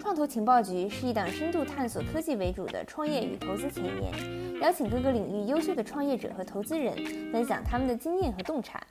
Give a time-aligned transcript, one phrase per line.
[0.00, 6.96] 创投情报局是一档深度探索科技为主的创业与投资前沿，邀请各个领域优秀的创业者和投资人
[7.32, 8.84] 分享他们的经验和洞察。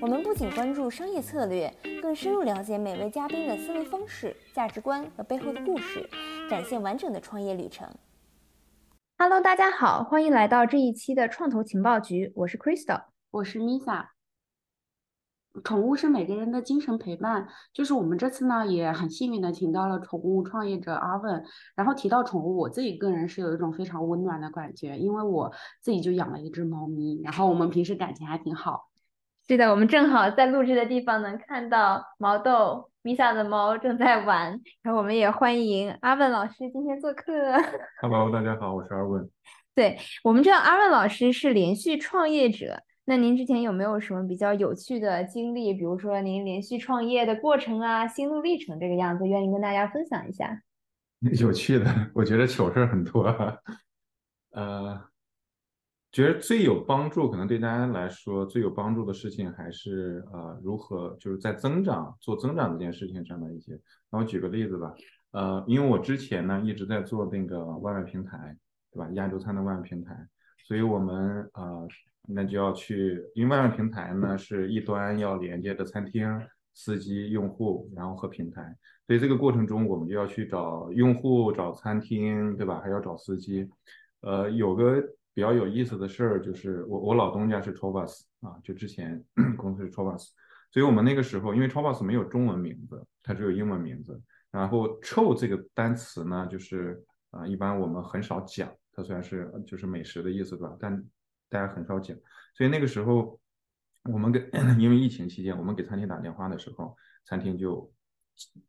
[0.00, 6.08] 我们不仅关注商业策略，更深入了解每位嘉宾的思维方式、价值观和背后的故事，
[6.48, 7.88] 展现完整的创业旅程。
[9.18, 13.02] Hello，大家好，欢迎来到这一期的创投情报局，我是 Crystal，
[13.32, 14.06] 我是 Misa。
[15.62, 21.44] 宠物是每个人的精神陪伴，就是我们这次呢也很幸运的请到了宠物创业者阿文，
[21.76, 28.88] 然后提到宠物，我自己个人是有一种非常温暖的感觉，因为我自己就养了一只猫咪，然后我们平时感情还挺好。
[29.46, 37.32] 是的，我们正好在录制的地方能看到毛豆米萨的猫正在玩，然后我们也欢迎阿文老师今天做客。
[38.00, 39.30] Hello，大家好，我是阿文。
[39.72, 45.74] 对我们知道阿文老师是连续创业者，那您之前有没有什么比较有趣的经历？
[45.74, 50.62] 比如说您连续创业的过程啊，心路历程这个样子，愿意跟大家分享一下？
[51.40, 53.24] 有趣的， 我觉得糗事很多。
[54.52, 55.08] 呃。
[56.12, 63.78] 觉得最有帮助，可能对大家来说最有帮助的事情，还是呃如何就是在增长做增长这件事情上的一些。
[64.10, 64.92] 那我举个例子吧，
[65.30, 68.56] 呃，因为我之前呢一直在做那个外卖平台，
[68.90, 69.08] 对吧？
[69.12, 70.16] 亚洲餐的外卖平台，
[70.66, 71.86] 所以我们呃
[72.34, 76.26] 那就要去，因为外卖平台呢是一端要连接的餐厅、
[76.74, 78.76] 司机、用户，然后和平台，
[79.06, 82.80] 所以这个过程中我们就要去找用户、找餐厅，对吧？
[82.80, 83.68] 还要找司机，
[84.20, 85.02] 呃，有个。
[85.32, 89.24] 比较有意思的事儿就是，我我老东家是 Trovas 啊，就之前
[89.56, 90.28] 公司是 Trovas，
[90.72, 94.20] 所以我们那个时候因为 Trovas 没有中文名字，它只有英文名字。
[94.50, 97.00] 然后 “cho” 这个单词呢，就是
[97.30, 100.76] 啊，一般我们很少讲，它虽然是就是美食的意思，对吧？
[100.80, 101.02] 但
[101.50, 102.16] 大家很少讲。
[102.54, 103.38] 所以那个时候
[104.04, 104.48] 我们给
[104.78, 107.92] 因为疫情期间，我们给餐厅打电话的时候，餐厅就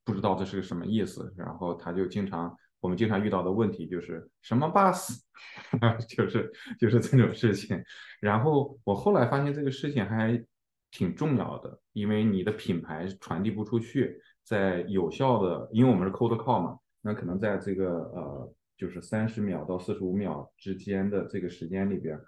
[0.04, 2.58] 不知道这是个什么意思，然后他就经常。
[2.82, 5.20] 我们经常遇到的问题就是什么 bus，
[6.10, 7.80] 就是就是这种事情。
[8.20, 10.44] 然后我后来发现这个事情还
[10.90, 22.20] 挺重要的，因为你的品牌传递不出去，在有效的，因为我们是 cold call 嘛，那可能在这个呃就是三十秒到四十五秒之间的这个时间里边，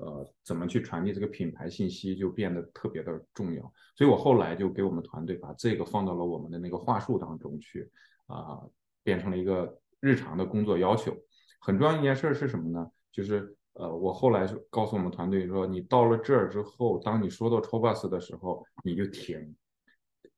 [0.00, 3.62] 呃，怎么去传递这个品牌信息就变得特别的重要。
[3.94, 7.90] 所以我后来就给我们团队把这个放到了我们的那个话术当中去，
[8.26, 8.60] 啊，
[9.02, 9.78] 变成了一个。
[10.02, 11.14] 日常的工作要求
[11.60, 12.90] 很重要一件事是什么呢？
[13.12, 19.54] 就是呃，我后来就告诉我们团队说，你到了这儿之后，当你说到超 bus 的时候，你就停，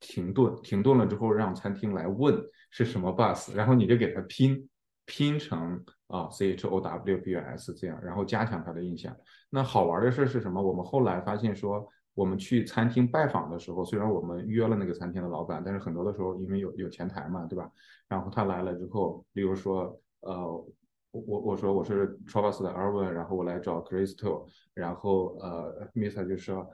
[0.01, 2.37] 停顿，停顿了之后，让餐厅来问
[2.73, 4.69] 是什么 bus，然后你就给他拼
[5.05, 9.15] 拼成啊，C H O W B U S 这样，然后加强他的印象。
[9.51, 10.63] 那好玩的事是什么？
[10.63, 17.71] 我们后来发现说，我们去餐厅拜访的时候，虽然我们约了那个餐厅的老板，但是很多的时候因为有有前台嘛，对吧？
[18.09, 20.67] 然后他来了之后，比如说，呃，
[21.11, 26.67] 我我说我是 Travis 的 Erwin，然后我来找 Crystal，然后呃，Misa 就说，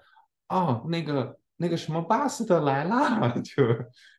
[0.49, 3.65] 哦，那个那个什么 Bus 的来啦， 就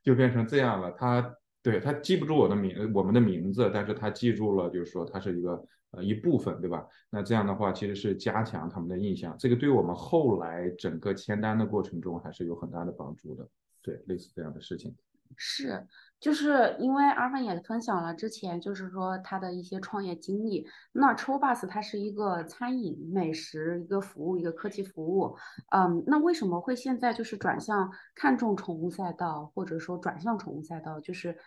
[0.04, 0.92] 就变成这样了。
[0.92, 6.86] 他对他记不住我的名，我们的名字，但是他记住了，就是说他是一个呃一部分，对吧？
[7.10, 13.48] 那这样的话其实是加强他们的印象，这个对我们后来整个签单的过程中还是有很大的帮助的。
[13.82, 14.96] 对，类似这样的事情。
[15.38, 15.88] 是。
[16.20, 20.68] 就是因为阿凡也分享了之前，就是说他的一些创业经历。
[20.92, 25.38] 那 Trobus 它是一个餐饮美食一个服务一个科技服务，
[25.72, 31.38] 嗯，那为什么会现在就是转向看重宠物赛道，或者说转向宠物赛道，就是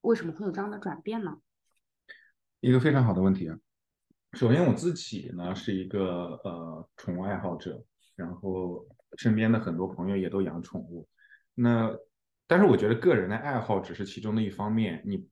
[0.00, 1.36] 为什么会有这样的转变呢？
[2.60, 3.58] 一个非常好的问题啊。
[4.32, 7.84] 首先我自己呢是一个呃宠物爱好者，
[8.16, 8.86] 然后
[9.18, 11.06] 身边的很多朋友也都养宠物，
[11.54, 11.94] 那。
[12.46, 15.02] 但是我觉得个人的爱好只是其中的一方面。
[15.06, 15.26] 你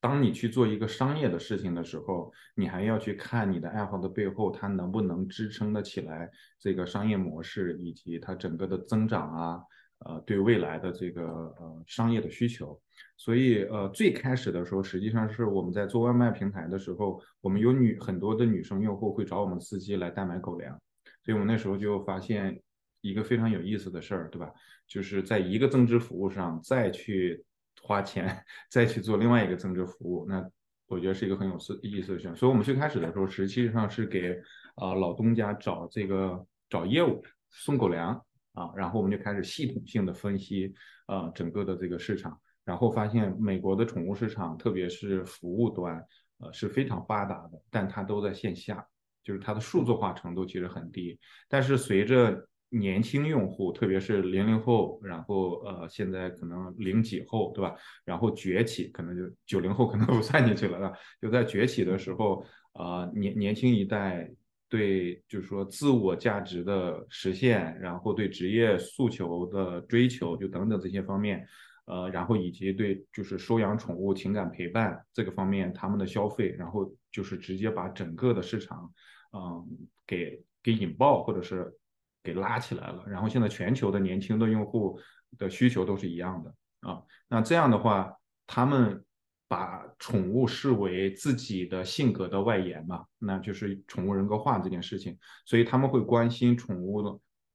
[0.00, 9.60] 当你去做一个商业的事情的时候，你还要去看你的爱好的背后，它能不能支撑得起来这个商业模式，以及它整个的增长啊，
[10.00, 12.80] 呃，对未来的这个呃商业的需求。
[13.16, 20.76] 所以呃，最开始的时候，实际上是我们在做外卖平台的时候，我们有女很多的女生用户会找我们司机来代买狗粮，
[21.24, 22.60] 所以我们那时候就发现。
[23.02, 24.50] 一个非常有意思的事儿，对吧？
[24.88, 27.44] 就是在一个增值服务上再去
[27.82, 30.42] 花钱，再去做另外一个增值服务，那
[30.86, 32.34] 我觉得是一个很有意思的事情。
[32.34, 34.40] 所以，我们最开始的时候，实际上是给
[34.76, 38.14] 啊老东家找这个找业务送狗粮
[38.52, 40.72] 啊，然后我们就开始系统性的分析
[41.06, 46.04] 啊整个的这个市场，然后发现美国的宠物市场，特别是服务端，
[46.38, 48.86] 呃是非常发达的，但它都在线下，
[49.24, 51.18] 就是它的数字化程度其实很低。
[51.48, 57.74] 但是随着年轻用户，特别是零零后，然后呃现在可能零几后，对吧？
[58.04, 64.30] 然后崛起，可能就九零后可能不算进去了，就在崛起的时候，呃年年轻一代
[64.68, 71.46] 对就是说自我价值的实现，然后对职业诉求的追求，就等等这些方面。
[71.84, 78.90] 呃，然后以及对就是收养宠物、情感陪伴这个方面，他们的消费，然后就是直接把整个的市场，
[79.32, 79.66] 嗯，
[80.06, 81.76] 给给引爆或者是
[82.22, 83.04] 给拉起来了。
[83.06, 84.98] 然后现在全球的年轻的用户
[85.38, 86.54] 的需求都是一样的
[86.88, 87.02] 啊。
[87.28, 88.14] 那这样的话，
[88.46, 89.04] 他们
[89.48, 97.10] 把宠物视为自己的性格的外延嘛，那就是宠物人格化这件事情，所以他们会关心宠物的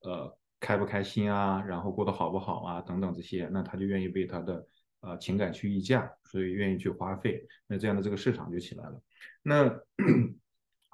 [0.09, 0.37] 呃。
[0.59, 4.67] 开不开心啊，然后过得好不好啊，等等这些，那他就愿意为他的
[5.01, 8.99] 呃情感去溢价，所以愿意去花费，那这样的这个市场就起来了。
[9.43, 9.69] 那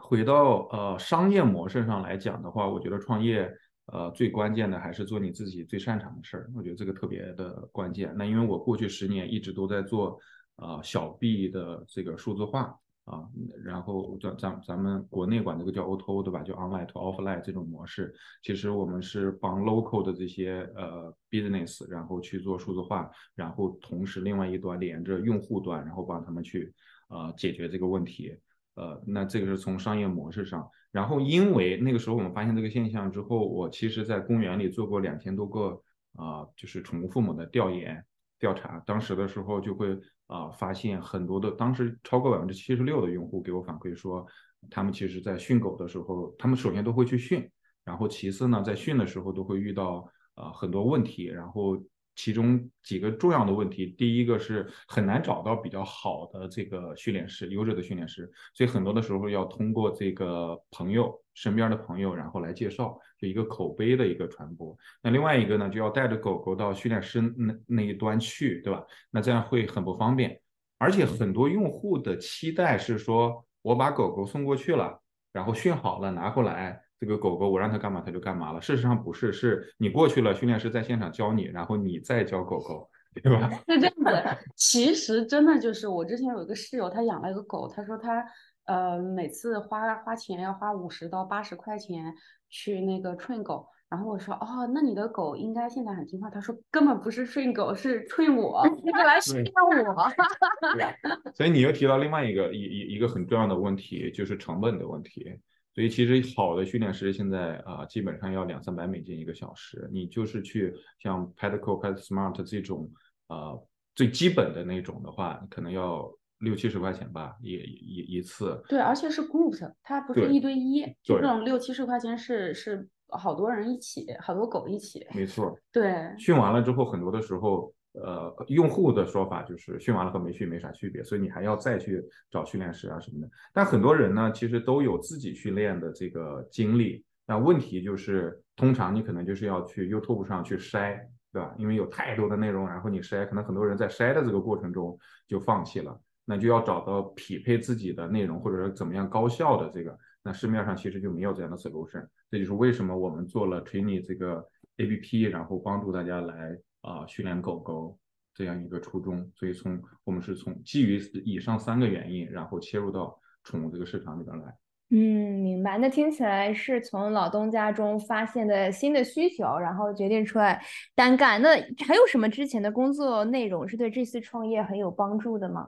[0.04, 3.50] 回到呃商业模式上来讲的话，我觉得创业
[3.86, 8.14] 呃最关键的还是做你自己最擅长的事儿，我觉得这个特别的关键。
[8.18, 10.20] 那因为我过去十年一直都在做
[10.58, 12.78] 呃小 B 的这个数字化。
[13.06, 13.28] 啊，
[13.66, 16.42] 然后咱咱咱们国内管这个叫 O2O 对吧？
[16.42, 26.74] 就 online to offline 这种模式，其实我们是帮 local 的这些呃 business，然后去做数字化，然后同时另外一端连着用户端，然后帮他们去
[27.10, 28.34] 呃解决这个问题。
[28.76, 30.70] 呃，那这个是从商业模式上。
[30.92, 35.82] 然后因为那个时候我们发现这个现象之后，我其实在公园里做过两千多个
[36.16, 38.06] 啊，就是宠物父母的调研
[38.40, 40.00] 调查，当时的时候就会。
[40.28, 44.26] 啊，发现很多的，当时超过百分之七十六的用户给我反馈说，
[44.72, 47.48] 他们其实在训狗的时候，他们首先都会去训，
[47.84, 51.78] 然后其次呢，在训的时候都会遇到啊很多问题，然后。
[52.16, 64.78] 其中几个重要的问题，第一个是很难找到比较好的这个训练师，优质的训练师，所以很多的时候要通过这个朋友身边的朋友，然后来介绍，就一个口碑的一个传播。
[65.02, 68.84] 那另外一个呢，就要带着狗狗到训练师那那一端去，对吧？
[69.10, 70.40] 那这样会很不方便，
[70.78, 75.02] 而且很多用户的期待是说，我把狗狗送过去了，
[75.32, 76.83] 然后训好了拿过来。
[77.04, 78.62] 这个狗狗我让它干嘛它就干嘛了。
[78.62, 82.90] 事实上不是，是你过去了，训练师在现场教你，然后你再教狗狗，
[83.22, 83.50] 对吧？
[83.68, 84.38] 是这样子。
[84.56, 88.26] 其实真的就是我之前有一个室友，他养了一个狗，他说他
[88.68, 92.16] 呃每次花花钱要花五十到八十块钱
[92.50, 93.68] 去那个 train 狗。
[93.90, 96.28] 然后我说哦，那你的狗应该现在很听话。
[96.28, 101.32] 他说根本不是 train 狗，是 train 我，是来训我。
[101.36, 105.38] 所以你又提到另外一个一一一个很重要的问题，就是成本的问题。
[105.74, 109.90] 所以其实好的训练师现在啊，基本上要两三百美金一个小时。
[109.92, 112.92] 你就是去像 Petco、Pet Smart 这种
[113.28, 113.54] 啊
[113.96, 116.08] 最基本的那种的话，可能要
[116.40, 118.64] 六七十块钱吧，一一一次。
[118.70, 125.06] 对，而且是 group，它不是一对一，就这种六七十块钱是是好多人一起，好多狗一起。
[125.14, 125.58] 没错。
[125.72, 126.14] 对。
[126.18, 127.74] 训完了之后，很多的时候。
[127.94, 133.30] 呃，用户的说法就是训完了和没训没啥区别，所以你还要再去找训练师啊什么的。
[133.54, 137.06] 但很多人呢，其实都有自己训练的这个经历。
[137.26, 141.00] 那问题就是，通常你可能就是要去 YouTube 上去筛，
[141.32, 141.54] 对吧？
[141.58, 144.98] 因为有太多的内容，然后你筛，可能很多人在筛的这个过程中
[145.28, 146.02] 就放弃了。
[146.26, 149.96] 那就要找到匹配自己的内容，或者是怎么样高效的这个。
[150.24, 152.06] 那市面上其实就没有这样的 solution。
[152.32, 154.44] 这就是为什么我们做了 Training 这个
[154.78, 156.58] APP，然后帮助大家来。
[156.84, 157.98] 啊，训练狗狗
[158.34, 164.54] 这样一个初衷，所以从我们是从基于以上三个原因，然后切入到宠物这个市场里边来。
[164.90, 165.78] 嗯，明白。
[165.78, 170.62] 那听起来是从老东家中发现的新的需求，然后决定出来
[170.94, 171.42] 单干。
[171.42, 171.52] 那
[171.88, 175.66] 还有什么之前的工作内容是对这次创业很有帮助的吗？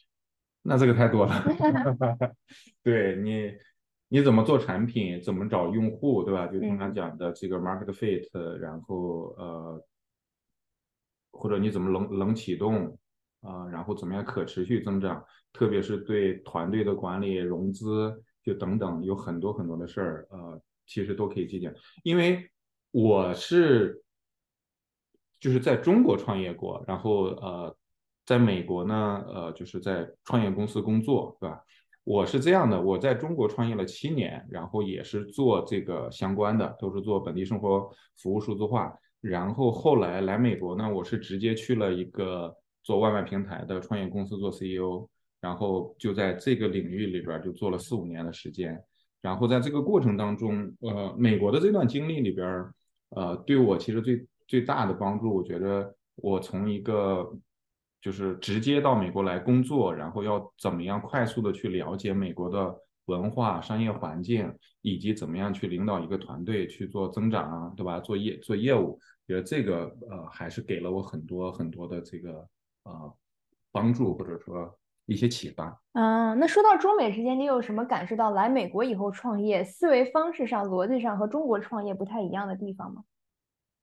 [0.62, 1.44] 那这个太多了。
[2.82, 3.52] 对你，
[4.08, 6.48] 你怎么做产品，怎么找用户，对吧？
[6.48, 9.86] 就通常讲的这个 market fit，然后呃。
[11.30, 12.98] 或者你怎么冷冷启动
[13.40, 13.66] 啊？
[13.68, 15.24] 然后怎么样可持续增长？
[15.52, 21.74] 特别是对团队的管理、融资就等等，有很多很多的事儿，呃，其实都可以借鉴。
[22.04, 22.48] 因为
[22.92, 24.02] 我是
[25.40, 27.76] 就是在中国创业过，然后呃，
[28.24, 31.60] 在美国呢，呃，就是在创业公司工作，对吧？
[32.04, 38.92] 我是这样的，我在中国创业了七年，然后也是做这个相关的，都是做本地生活服务数字化。
[39.20, 45.06] 然后后来来美国呢，我是直接去了一个做外卖平台的创业公司做 CEO，
[45.40, 48.82] 然后就在这个领域里边就做了四五年的时间。
[49.20, 52.64] 然后在这个过程当中，呃，美国的这段经历里边，
[53.10, 57.30] 呃，对我其实最最大的帮助，我觉得我从一个
[58.00, 62.74] 就是直接到美国来工作，然后要怎么样快速的去了解美国的
[63.10, 64.50] 文化、商业环境，
[64.82, 68.00] 以及怎么样去领导一个团队去做增长啊，对吧？
[68.00, 72.48] 做业做业务，觉得这个呃还是给了我很多很多的这个
[72.84, 73.14] 呃
[73.72, 74.72] 帮助，或者说
[75.06, 75.82] 一些启发。
[75.92, 83.02] 嗯，那说到中美之间，你有什么感受到来美国以后创业思维方式上、逻辑上和中国创业不太一样的地方吗？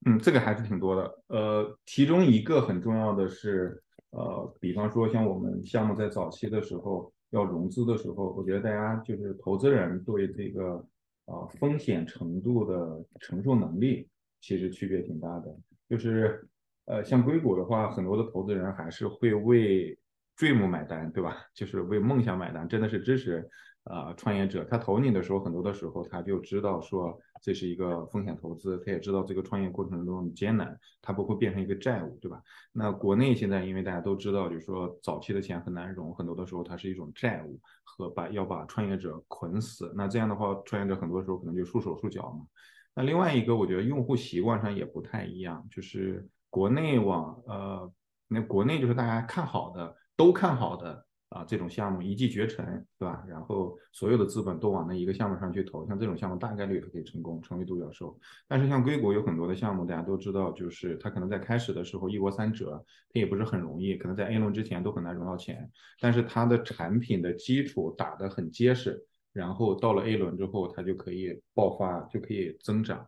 [0.06, 1.24] 嗯，这个还是挺多的。
[1.28, 10.86] 呃，其中一个很重要的是，呃，比方说像我们项目在早期的时候要融资的时候，我觉得大家就是投资人对这个
[11.26, 14.08] 啊风险程度的承受能力
[14.42, 15.56] 其实区别挺大的。
[15.90, 16.48] 就是
[16.86, 19.98] 呃，像硅谷的话，很多的投资人还是会为
[20.38, 21.38] dream 买单，对吧？
[21.54, 23.50] 就是为梦想买单，真的是支持。
[23.84, 32.42] 啊，创业者他投你的时候，很多的时候他就知道说这是一个风险投资，他也知道这个创业过程中艰难，他不会变成一个债务，对吧？
[32.72, 39.94] 那国内现在因为大家都知道，就是说早期的钱很难融，很多的时候它是一种债务和把要把创业者捆死。
[39.96, 42.46] 那这样的话，创业者很多时候可能就束手束脚嘛。
[42.94, 47.92] 那另外一个，我觉得用户习惯上也不太一样，就是国内往呃，
[48.28, 51.07] 那国内就是大家看好的都看好的。
[51.30, 52.66] 啊，这种项目一骑绝尘，
[52.98, 53.22] 对吧？
[53.28, 58.18] 然后所有的资本都往那一个项目上去投，像这种项目大概率它可以成功，成为独角兽。
[58.48, 62.82] 但是像硅谷有很多的项目，大家都知道，就是它可能在开始的时候一波三折，
[63.14, 65.70] 它也不是很容易，可能在 A 轮之前都很难融到钱。
[66.00, 73.06] 但是它的产品的基础打得很结实，然后到了 A 轮之后，它就可以爆发，就可以增长。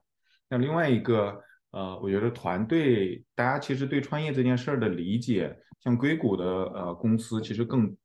[0.50, 7.96] 那另外一个，呃，我觉得团队大家其实对创业这件事儿的理解，像硅谷的呃公司其实更。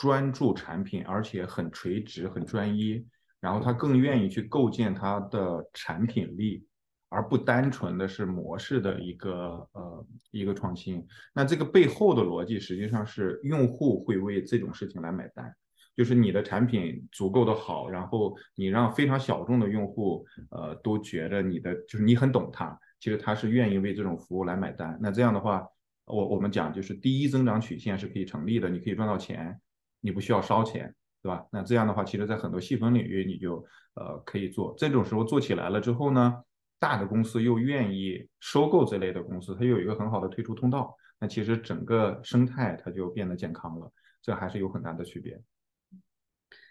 [0.00, 3.06] 专注产品，而且很垂直、很专一，
[3.38, 6.64] 然后他更愿意去构建他的产品力，
[7.10, 11.06] 而不单纯的是模式的一个呃一个创新。
[11.34, 15.54] 那这个背后的逻辑实际上是用户会为这种事情来买单，
[15.94, 24.98] 就是你的产品足够的好，然后你让非常小众的用户呃都觉得你的就是你很懂他，其实他是愿意为这种服务来买单。
[25.02, 25.66] 那这样的话，
[26.06, 29.60] 我我们讲就是第一增长曲线是可以成立的，你可以赚到钱。
[30.00, 31.46] 你不需要烧钱，对吧？
[31.50, 33.64] 那这样的话，其实，在很多细分领域，你就
[33.94, 34.74] 呃可以做。
[34.76, 36.42] 这种时候做起来了之后呢，
[36.78, 43.92] 大的公司又愿意收购这类的公司，它又有一个很好的退出通道，那其实整个生态它就变得健康了。
[44.22, 45.40] 这还是有很大的区别。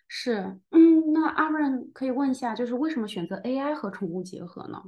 [0.08, 4.84] 是，嗯，那阿润可以问一下，就是为什么选择 AI 和宠物结合呢？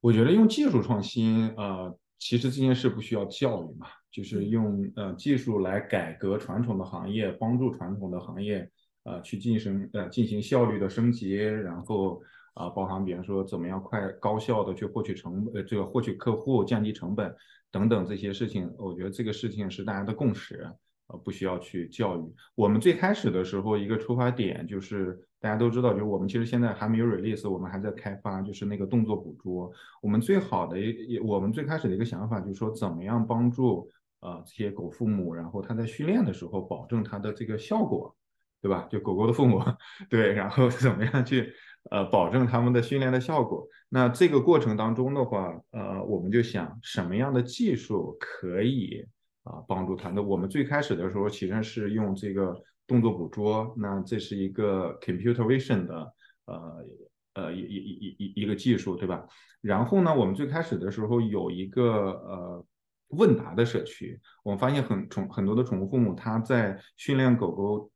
[0.00, 3.86] 我觉得用技术创新，呃，其实这件事不需要教育嘛。
[4.14, 8.70] 就是用呃技术来改革传统的行业，帮助传统的行业
[9.02, 12.22] 呃去进行呃进行效率的升级，然后
[12.54, 17.34] 啊包含比方说怎么样快高效的去获取成呃这个获取客户，降低成本
[17.72, 20.64] 等等这些事情，我觉得这个事情是大家的共识。
[21.06, 22.34] 呃，不需要去教育。
[22.54, 29.70] 我们最开始的时候，一个出发点就是大家都知道，就是我们其实现在还没有 release，我们还在开发，就是那个动作捕捉。
[30.00, 33.86] 我们最好的一，我们最开始的一个想法就是说，怎么样帮助
[34.24, 38.16] 呃这些狗父母，然后他在训练的时候保证他的这个效果，
[38.60, 38.88] 对吧？
[38.90, 39.62] 就狗狗的父母，
[40.10, 41.52] 对，然后怎么样去
[41.90, 43.68] 呃保证他们的训练的效果？
[43.88, 49.06] 那这个过程当中的话，呃，我们就想什么样的技术可以。
[49.44, 50.08] 啊，帮助他。
[50.08, 56.14] 那我们最开始的时候其实是用这个动作捕捉，那这是一个 computer vision 的
[56.46, 56.86] 呃
[57.34, 59.22] 呃一一一一一个技术，对吧？
[59.60, 62.66] 然后呢，我们最开始的时候有一个呃
[63.08, 67.90] 问答的社区，我们发现很宠很多的宠物父母他在训练狗狗，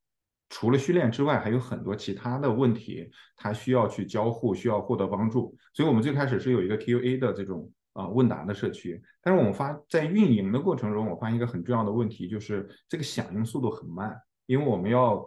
[0.49, 5.57] 除了训练之外，还有很多其他的问题，他需要去交互，需要获得帮助。
[5.73, 7.71] 所以我们最开始是有一个 Q&A 的这种。
[7.95, 15.21] 啊，问答的社区，但是我们发在运营的过程中，我发现一个很重要的问题，就是这个响应速度很慢，因为我们要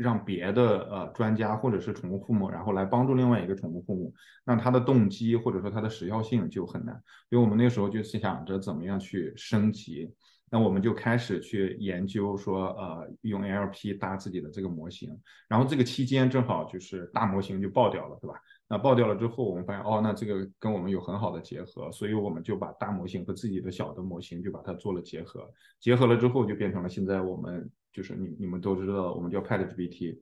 [0.00, 4.14] 让别的呃专家或者是宠物父母，然后来帮助另外一个宠物父母，
[4.44, 6.94] 那他的动机或者说他的时效性就很难，
[7.28, 10.10] 所以我们那时候就是想着怎么样去升级，
[10.50, 15.16] 那我们就开始去研究说，呃，用 L P 搭自己的这个模型，
[15.46, 18.34] 然后这个期间正好就是大模型就爆掉了，对吧？
[18.72, 25.48] 那爆掉了之后，我们发现哦，那这个跟我们有很好的结合，所以我们就把大模型和自己的小的模型就把它做了结合，
[25.80, 30.20] 结合了之后就变成了现在我们就是你你们都知道，我们叫 Pet GPT，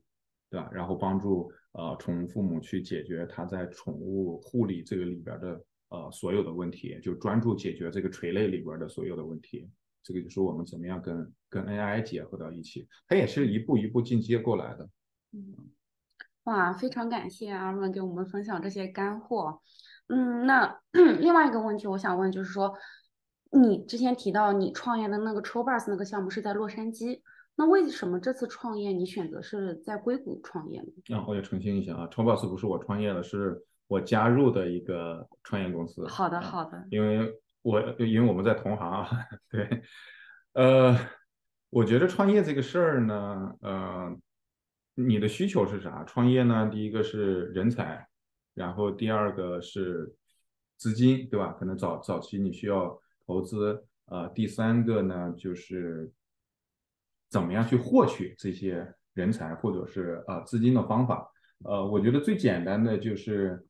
[0.49, 0.69] 对吧？
[0.71, 9.69] 然后帮助呃宠物父母去解决他在宠物护理这个里边的呃所有的问题，就专注解决这个垂类里边的所有的问题。
[10.01, 14.89] 这个就是我们怎么样跟跟 AI 结合到一起，它也是一步一步进阶过来的。
[15.33, 15.69] 嗯。
[16.45, 19.61] 哇，非常感谢阿润给我们分享这些干货。
[20.07, 20.79] 嗯，那
[21.19, 22.73] 另外一个问题我想问，就是说，
[23.51, 27.21] 你之前提到你创业的那个 t r o b u s 那个项目是在洛杉矶，
[27.59, 31.17] 那为什么这次创业你选择是在硅谷创业呢？
[31.17, 36.07] 啊，我也澄清一下啊，超 boss 不是我创业的，是我加入的一个创业公司。
[36.07, 36.87] 好的，好的。
[36.89, 37.29] 因为
[37.61, 39.09] 我因为我们在同行啊，
[39.51, 39.83] 对，
[40.53, 40.97] 呃，
[41.69, 44.17] 我觉得创业这个事儿呢，呃，
[44.95, 46.05] 你的需求是啥？
[46.05, 48.07] 创业呢，第一个是人才，
[48.53, 50.15] 然后第二个是
[50.77, 51.51] 资金，对吧？
[51.59, 52.97] 可能早早期你需要
[53.27, 56.09] 投资，呃，第三个呢就是。
[57.29, 61.29] 怎么样去获取这些人才或者是呃资金的方法？
[61.65, 63.67] 呃，我觉得最简单的就是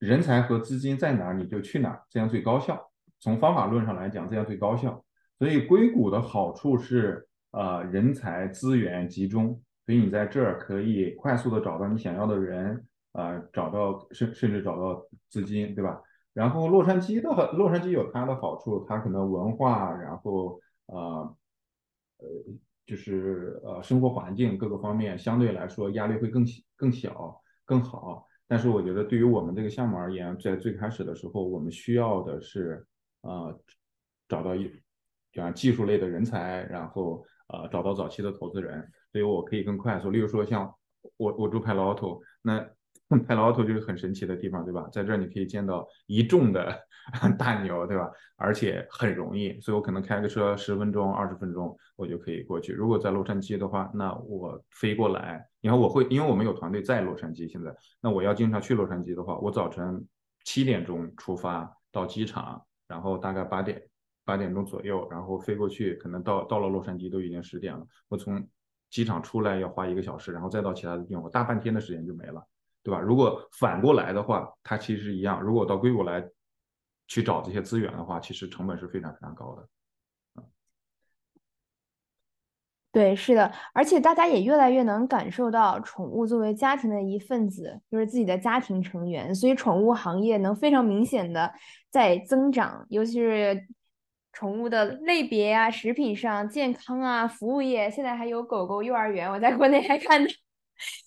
[0.00, 2.90] 人才和资金在哪儿你就去哪儿，这样最高效。
[3.20, 5.04] 从方法论上来讲，这样最高效。
[5.38, 16.02] 所以硅谷的好处是呃人才资源集中，所以你在这儿可以快速的找到你想要的人，呃，找到甚甚至找到资金，对吧？
[16.34, 21.36] 然后洛杉矶的洛杉矶有它的好处，它可能文化，然后呃
[22.18, 22.26] 呃。
[22.90, 26.44] 就是呃，生活环境各个方面相对来说压力会更
[26.74, 32.84] 更小更好，但是我觉得对于我们这个项目而言，在最开始的时候，我们需要的是
[33.20, 33.56] 呃
[34.28, 34.68] 找到一
[35.32, 40.10] 像技术类的人才，然后呃找到早期的投资人，所以我可以更快速。
[40.10, 40.74] 例如说像
[41.16, 42.68] 我我住 Palo Alto，那。
[43.26, 44.88] 派劳头就是很神奇的地方，对吧？
[44.92, 46.72] 在这儿你可以见到一众的
[47.36, 48.08] 大牛，对吧？
[48.36, 52.72] 而且很容易，所以我可能开个车十分钟、二十分钟，我就可以过去。
[52.72, 60.06] 如果在洛杉矶的话，那我飞过来，然后我会，因为我们有团队在洛杉矶，现在，那我要经常去洛杉矶的话，我早晨
[60.44, 63.82] 七点钟出发到机场，然后大概八点
[64.24, 67.84] 八点钟左右，然后飞过去，可能到到了洛杉矶都已经十点了。
[68.08, 68.46] 我从
[68.88, 72.46] 机场出来要花一个小时，然后再到其他的地方，我大半天的时间就没了。
[72.82, 72.98] 对吧？
[72.98, 75.40] 如果反过来的话，它其实一样。
[75.42, 76.26] 如果到硅谷来
[77.06, 79.68] 去找这些资源的话，其实成本是非常非常高的。
[82.92, 91.52] 对，是的，而且大家也越来越能感受到宠物作为家庭的一份子，就是自己的家庭成员，所以宠物行业能非常明显的
[91.88, 93.68] 在增长，尤其是
[94.32, 100.30] 宠物的类别啊、食品上、健康啊、服务业，现在还有狗狗幼儿园，我在国内还看到。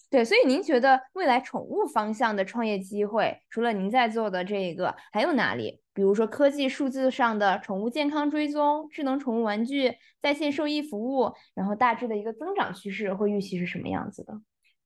[0.09, 5.81] 对，所以您觉得未来宠物方向的创业机会，除了您在做的这个，还有哪里？
[5.91, 14.39] 比如说科技数字上的宠物健康追踪、智能宠物玩具、在线兽医服务，然后大致的一个增长趋势会预期是什么样子的？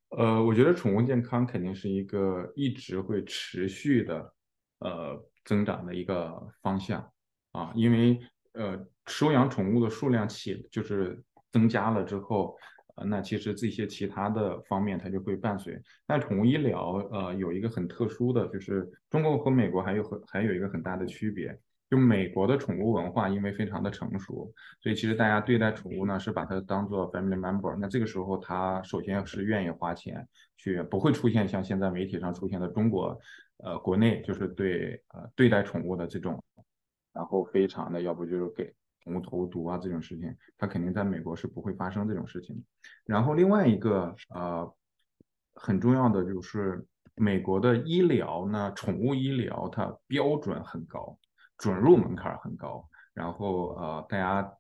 [0.10, 4.34] 呃，我觉得宠物健康肯定是一个一直会持续的
[4.80, 7.12] 呃增长的一个方向
[7.52, 8.17] 啊，因为
[8.54, 11.21] 呃收养宠物的数量起就是
[11.52, 12.56] 增加了之后。
[13.06, 15.80] 那其实这些其他的方面它就会伴随。
[16.08, 21.58] 那宠物医疗，呃，有一个很特殊的，就是中国和美国还有很还有一个很大的区别。
[21.90, 27.78] 就美国的宠物文化因为非常的成熟，所以其实大家对待宠物呢是把它当做 family member。
[27.80, 33.18] 那这个时候他首先是愿意花钱去，不会出现像现在媒体上出现的中国，
[33.64, 36.44] 呃，国内就是对呃对待宠物的这种，
[37.14, 38.74] 然后非常的要不就是给。
[39.08, 42.62] 宠物投毒啊，这种事情，它肯定在美国是不会发生这种事情。
[43.06, 44.70] 然后另外一个呃
[45.56, 51.17] 很重要的就是美国的医疗呢，宠物医疗它标准很高，
[51.58, 54.54] 准入门槛很高，然后呃大家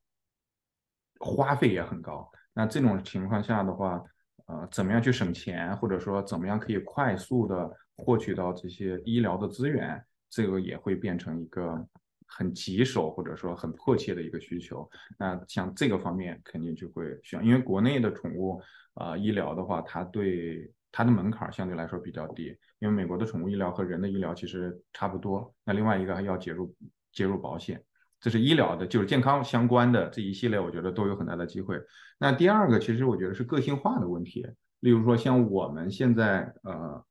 [1.19, 2.31] 花费也很高。
[2.53, 4.01] 那这种情况下的话，
[4.45, 11.85] 呃怎么样去省钱，或者说怎么样可以快速的获取到这些医疗的资源，这个也会变成一个。
[12.29, 14.87] 很棘手或者说很迫切的一个需求，
[15.17, 18.61] 那像这个方面肯定就会需要，因为国内的宠物
[18.95, 25.55] 啊医疗的话，它对它的门槛相对来说比较低，因为美国的宠物医疗和人的医疗其实差不多。
[25.63, 26.75] 那另外一个还要接入
[27.13, 27.81] 接入保险，
[28.19, 31.81] 这是医疗的，就是健康相关的这一系列，我觉得都有很大的机会。
[32.19, 34.45] 那第二个其实我觉得是个性化的问题，
[34.81, 37.03] 例如说像我们现在呃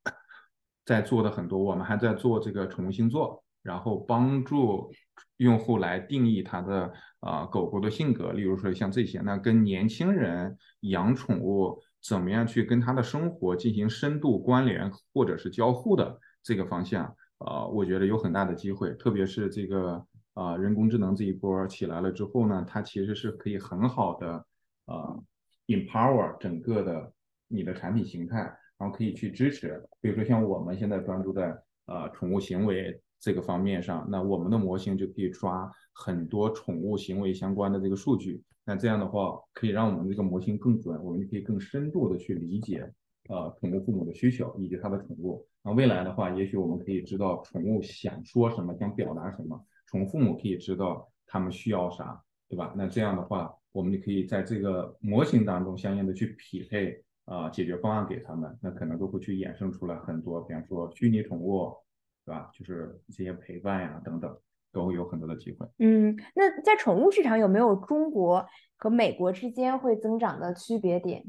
[0.85, 3.43] 在做的很多，我们还在做这个宠物星座。
[3.63, 4.93] 然后帮助
[5.39, 17.05] 用户来定义他的啊狗狗的性格，例如说像这些，那跟年轻人养宠物怎么样去跟他的生活进行深度关联或者是交互的这个方向
[17.39, 24.47] 啊，我觉得有很大的机会，特别是这个啊人工智能这一波起来了之后呢，它其实是可以很好的
[24.87, 25.19] 啊
[25.67, 27.13] empower 整个的
[27.49, 28.39] 你的产品形态，
[28.79, 32.99] 然后可以去支持，比如说像我们现在专注在啊宠物行为。
[33.21, 38.43] 这个方面上，那我们的模型就可以抓很多宠物行为相关的这个数据。
[38.65, 42.93] 那这样的话，可以让我们这个模型更准，我们就可以更深度的去理解，
[43.29, 45.47] 呃，宠物父母的需求以及他的宠物。
[45.63, 52.75] 那未来的话，也许我们可以知道宠物想说什么，想表达什么，宠物父母可以知道他们需要啥，对吧？
[52.77, 61.73] 那这样的话，我们就可以在这个模型当中相应的去匹配啊解决方案给他们，那可能都会去衍生出来很多，比方说虚拟宠物，
[62.27, 62.51] 对吧？
[62.53, 64.37] 就是这些陪伴呀等等，
[64.73, 65.65] 都会有很多的机会。
[65.79, 68.45] 嗯，那在宠物市场有没有中国
[68.77, 71.25] 和美国之间会增长的区别点？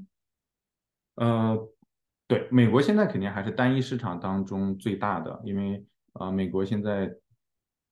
[1.13, 1.69] 呃，
[2.27, 7.15] 对，美国现在肯定还是单一市场当中最大的，因为啊，美国现在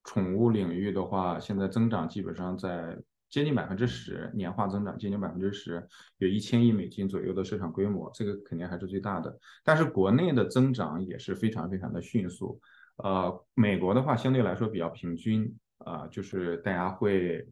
[0.03, 2.97] 宠物领域的话，现在增长基本上在
[3.29, 5.87] 接近百分之十，年化增长接近百分之十，
[6.17, 9.39] 有一千亿美金左右的市场规模，这个肯定还是最大的。
[9.63, 12.59] 但是国内的增长也是非常非常的迅速。
[12.97, 17.47] 呃，美国的话相对来说比较平均，啊，就是大家会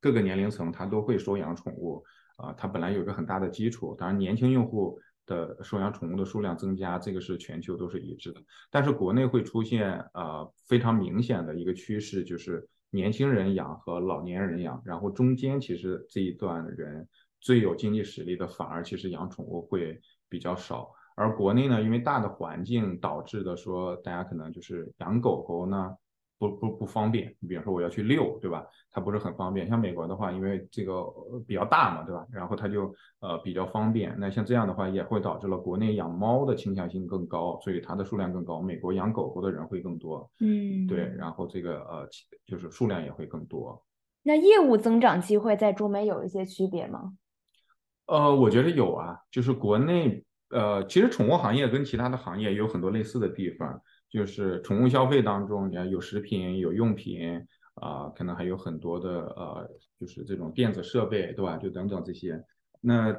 [0.00, 2.04] 各个年龄层他都会收养宠物。
[2.38, 8.40] 啊，它本来有一个很大的基础，当然年轻用户的收养宠物的数量增加，这个是全球都是一致的。
[8.68, 17.06] 但是国内会出现呃非常明显的一个趋势，就是年轻人养和老年人养，然后中间其实这一段人
[17.38, 20.90] 最有经济实力的反而其实养宠物会比较少。
[21.22, 25.96] 而国内呢，因为大的环境导致的说，大家可能就是养狗狗呢。
[26.38, 28.66] 不不不方便，你比如说我要去遛，对吧？
[28.90, 29.68] 它不是很方便。
[29.68, 31.06] 像美国的话，因为这个
[31.46, 32.26] 比较大嘛，对吧？
[32.32, 34.12] 然后它就呃比较方便。
[34.18, 38.60] 那像这样的话，也会导致了国内养猫的倾向性更高，所以它的数量更高。
[38.60, 41.04] 美国养狗狗的人会更多，嗯，对。
[41.16, 42.08] 然后这个呃
[42.44, 43.80] 就是数量也会更多。
[44.24, 47.12] 那业务增长机会在中美有一些区别吗？
[48.06, 53.80] 呃，我觉得有啊，就是国内呃，其实宠物行业跟其他的行业也有很多类似的地方。
[54.10, 59.66] 就是宠物消费当中，你看有食品、有用品啊，可能还有很多的呃，
[59.98, 61.56] 就是这种电子设备，对吧？
[61.56, 62.38] 就等等这些。
[62.82, 63.16] 那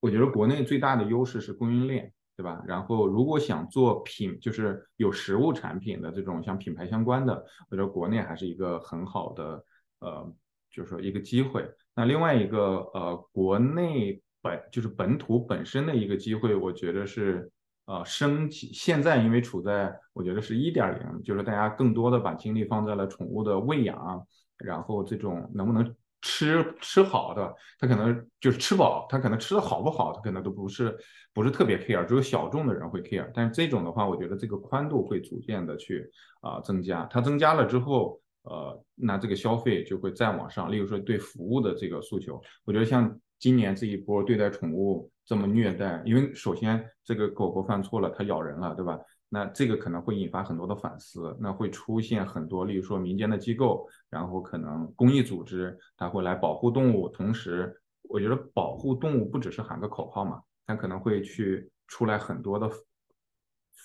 [0.00, 2.64] 我觉得国内最大的优势是供应链，对吧？
[2.66, 9.64] 然后如果想做品，就是有实物产品的这种像品牌相关的，我觉得国内还是一个很好的
[10.00, 10.34] 呃，
[10.70, 11.62] 就是说一个机会。
[11.94, 17.50] 那另外一个呃，国内本就是本土本身的一个机会，我觉得是。
[17.84, 24.24] 呃，升级现在因为处在我觉得是一点零，就是大家更多的把精力放在了宠物的喂养，
[24.56, 25.84] 然后这种能不能
[26.22, 30.96] 吃吃好的，他可能就是吃饱，他可能吃的好不好，他可能都不是
[31.34, 33.28] 不是特别 care，只有小众的人会 care。
[33.34, 36.08] 但是这种的话，我觉得这个宽度会逐渐的去
[36.40, 40.70] 啊增加，它增加了之后，呃，那这个消费就会再往上。
[40.70, 45.10] 例如说对服务的这个诉求，我觉得像今年这一波对待宠物。
[45.24, 48.98] 这么虐待，因为首先这个狗狗犯错了，它咬人了，对吧？
[49.28, 57.08] 那这个可能会引发很多的反思，那会出现很多，例如说民间的机构，然后可能公益组织，它会来保护动物。
[57.08, 62.68] 同时，我觉得保护动物不只是喊个口号嘛，它可能会去出来很多的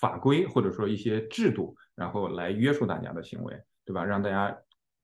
[0.00, 4.04] 法规或者说一些制度，然后来约束大家的行为，对吧？
[4.04, 4.58] 让大家。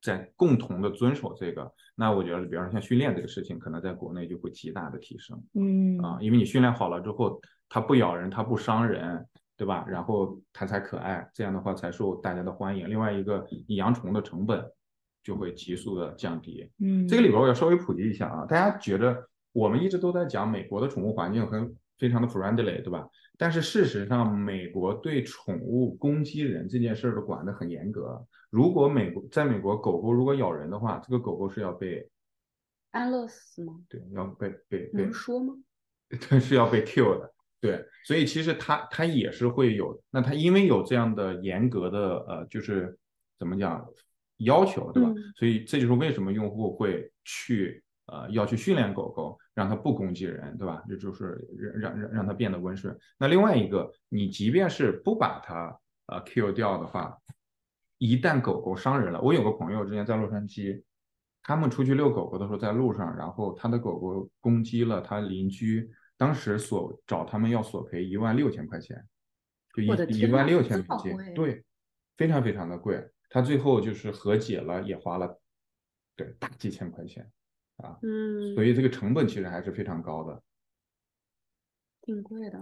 [0.04, 5.42] 在共同的遵守这个，那我觉得，比方说像训练这个事情，可能在国内就会极大的提升。
[5.54, 7.40] 嗯啊，因为你训练好了之后，
[7.70, 9.82] 它不咬人，它不伤人，对吧？
[9.88, 12.86] 然后它才可爱，这样的话才受大家的欢迎。
[12.90, 14.62] 另外一个，你养宠物的成本
[15.22, 16.70] 就会急速的降低。
[16.80, 23.08] 嗯，这个里边我要稍微普及一下啊，大家觉得我们一直都在讲美国的宠物环境很非常的 friendly，对吧？
[23.36, 28.24] 但是事实上，美国对宠物攻击人这件事儿都管得很严格。
[28.50, 32.08] 如果美国在美国，狗狗如果咬人的话，这个狗狗是要被
[32.92, 33.80] 安乐死吗？
[33.88, 35.54] 对，要被被被说吗？
[36.08, 37.34] 对， 是要被 kill 的。
[37.60, 42.98] 对，所以其实它它也是会有，那它因为有这样的严格的呃，就是
[43.38, 43.84] 怎么讲
[44.38, 45.10] 要求，对吧？
[45.36, 50.82] 所以这就是为什么用户会去呃要去训练狗狗，让它不攻击人，对吧？
[50.88, 52.96] 这就是让让让让它变得温顺。
[53.18, 57.18] 那另外一个，你即便是不把它呃 kill 掉的话。
[57.98, 60.82] 一旦狗狗伤人了，我有个朋友之前在洛杉矶，
[61.42, 65.88] 他们出去遛狗狗的时候，在路上，然后他的狗狗攻击了他邻居，
[66.18, 69.02] 当时索找他们要索赔一万六千块钱，
[69.74, 71.64] 就一一万六千美金，对，
[72.16, 73.02] 非常非常的贵。
[73.30, 75.40] 他最后就是和解了，也花了
[76.16, 77.26] 对大几千块钱
[77.78, 80.40] 啊，嗯，所以这个成本其实还是非常高的，
[82.02, 82.60] 挺贵的。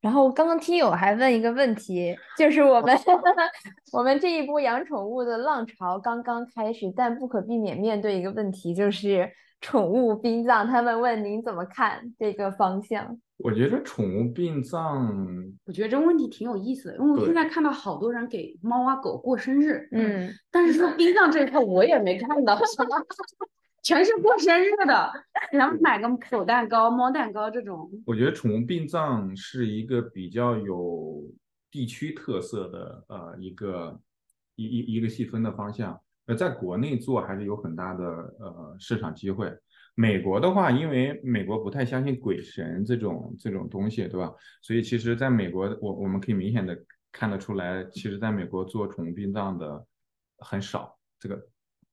[0.00, 2.96] 然后刚刚听友还问一个问题，就是我们
[3.92, 9.28] 我们这一波养宠物的浪潮刚刚开始，但不可避免面对一个问题，就是
[9.60, 10.66] 宠物殡葬。
[10.66, 13.18] 他们问您怎么看这个方向？
[13.38, 15.12] 我觉得宠物殡葬，
[15.64, 22.58] 我觉得这个问题挺有意思的，因为我现在看到好多人给猫啊狗过生日，嗯，但是说 殡葬这一块我也没看到。
[23.82, 25.10] 全是过生日的，
[25.52, 27.90] 然后买个狗蛋糕、猫蛋糕这种。
[28.06, 31.24] 我觉得宠物殡葬是一个比较有
[31.70, 33.98] 地区特色的呃一个
[34.56, 35.98] 一一一个细分的方向。
[36.26, 39.50] 呃，在国内做还是有很大的呃市场机会。
[39.94, 44.32] 美国的话，因为美国不太相信鬼神这种这种东西，对吧？
[44.62, 46.78] 所以其实在美国，我我们可以明显的
[47.10, 49.84] 看得出来，其实在美国做宠物殡葬的
[50.38, 51.42] 很少，这个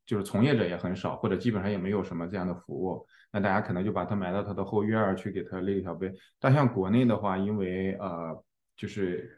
[0.06, 3.06] 就是从业者也很少，或者基本上也没有什么这样的服务。
[3.32, 6.12] 那大家可能就把它埋到它的后院儿去，给它立一条碑。
[6.40, 8.44] 但像国内的话，因为呃，
[8.78, 9.30] 就是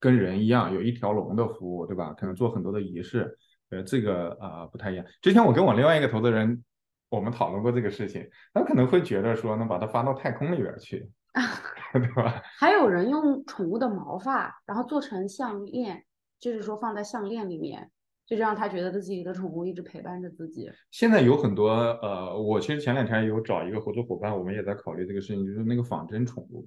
[0.00, 2.12] 跟人一样，有一条龙的服务，对吧？
[2.14, 3.38] 可能做很多的仪式，
[3.70, 5.04] 呃，这个啊不太一样。
[5.22, 6.64] 之前我跟我另外一个投资人。
[7.08, 11.08] 我们讨论过这个事情，他可能会觉得说能把它发到太空里边去，
[11.94, 12.42] 对吧？
[12.58, 16.04] 还有人用宠物的毛发，然后做成项链，
[16.40, 17.92] 就是说放在项链里面，
[18.26, 20.70] 就让他觉得自己的宠物一直陪伴着自己。
[20.90, 21.70] 现在有很多
[22.02, 26.66] 呃，我其实前两天有找一个合作伙伴，我们也在考虑这个事情，就是那个仿真宠物，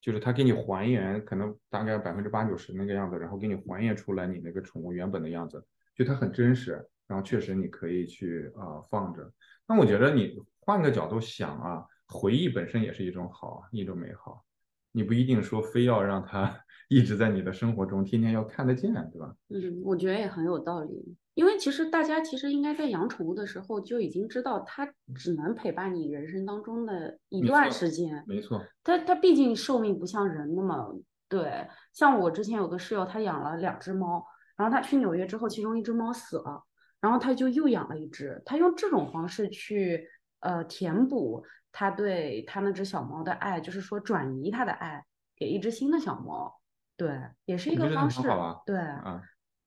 [0.00, 5.62] 就是他给你还原，可能大概百分之八九十那个样子，然后给你还原出来你那个宠物原本的样子，
[5.94, 9.30] 就它很真实，然后确实你可以去啊放着。
[9.66, 14.42] 那我觉得你换个角度想啊，回忆本身也是一种好，一种美好。
[14.90, 19.34] 你不一定说非要让它一直在你的生活中，天天要看得见，对吧？
[19.48, 21.16] 嗯，我觉得也很有道理。
[21.34, 28.24] 因为其实大家其实应该在养宠物的时候就已经知道，它只能陪伴你人生当中的一段时间。
[28.26, 28.60] 没错。
[28.82, 30.98] 它它毕竟寿命不像人那么
[31.28, 31.68] 对。
[31.92, 34.24] 像我之前有个室友，他养了两只猫，
[34.56, 36.64] 然后他去纽约之后，其中一只猫死了。
[37.00, 40.08] 然后他就又养了一只，他用这种方式去
[40.40, 45.04] 呃填补他对他那只小猫的爱，就是说转移他的爱
[45.36, 46.57] 给一只新的小猫，
[46.98, 48.20] 对，也是一个方式，
[48.66, 49.22] 对，嗯，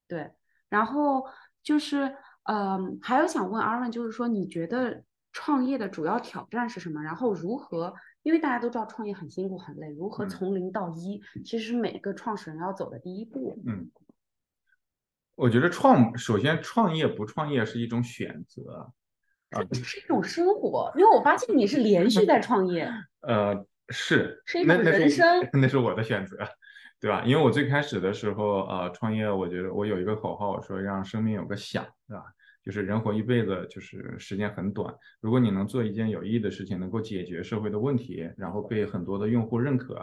[0.07, 0.31] 对。
[0.69, 1.25] 然后
[1.63, 7.01] 就是嗯，还有想问阿文，就是说你觉得创业的主要挑战是什么？
[7.01, 7.95] 然后如何？
[8.21, 13.57] 因为大家都知道创业很辛苦很累，如何从零到一，其实是每个创始人要走的第一步。
[13.65, 13.89] 嗯。
[15.35, 18.91] 我觉得创首先创业不创业是一种选择，
[19.49, 20.91] 啊，这是一种生活。
[20.95, 22.87] 因为我发现你是连续在创业，
[23.21, 26.37] 呃，是是一种人生， 那是我的选择，
[27.01, 27.23] 对吧？
[27.25, 32.23] 因为我最开始的时候，呃，创业，我觉得我有一个口号，说让生命有个响，对吧？
[32.63, 39.95] 就是人活一辈子，就是时间很短，如果你能做一件有意义的事情，能够解决社会的问题，然后被很多的用户认可。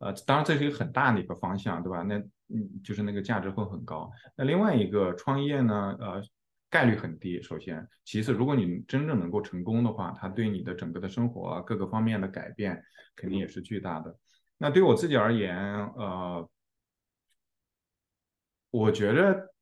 [0.00, 2.02] 呃，当然这是一个很大的一个方向，对吧？
[2.02, 2.18] 那
[2.54, 4.10] 嗯，就是那个价值会很高。
[4.36, 6.22] 那另外一个创业呢，呃，
[6.68, 7.40] 概率很低。
[7.40, 12.82] 首先，其次，如果你真正能够成功的话，它对你的整个的生活各个方面的改变
[13.16, 14.14] 肯定也是巨大的。
[14.64, 15.54] 那对我自己而言，
[15.94, 16.48] 呃，
[18.70, 19.52] 我觉得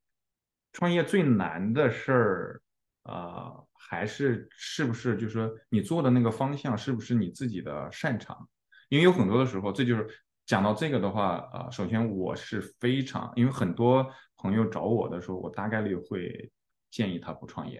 [0.71, 2.61] 创业最难的事儿，
[3.03, 8.47] 呃，还是是不是就是说你做的那个方向是不是你自己的擅长？
[8.87, 10.07] 因为有很多的时候，这就是。
[10.45, 14.05] 讲到这个的话，呃，首先我是非常，因为很多
[14.37, 16.51] 朋友找我的时候，我大概率会
[16.91, 17.79] 建议他不创业，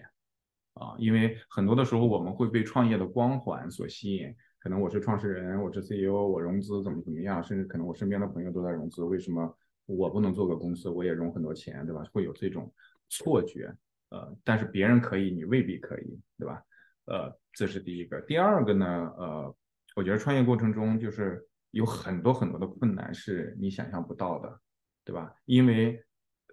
[0.72, 12.02] 啊，因为很多的时候我们会被创业的光环所吸引，可能我是创始人，我是 CEO，我融资怎么怎么样，甚至可能我身边的朋友都在融资，为什么我不能做个公司，我也融很多钱，对吧？
[12.14, 12.72] 会有这种
[13.10, 13.70] 错觉，
[14.08, 16.62] 呃，但是别人可以，你未必可以，对吧？
[17.04, 18.18] 呃，这是第一个。
[18.22, 18.86] 第二个呢，
[19.18, 19.54] 呃，
[19.96, 21.46] 我觉得创业过程中就是。
[21.72, 24.60] 有很多很多的困难是你想象不到的，
[25.04, 25.34] 对吧？
[25.44, 26.00] 因为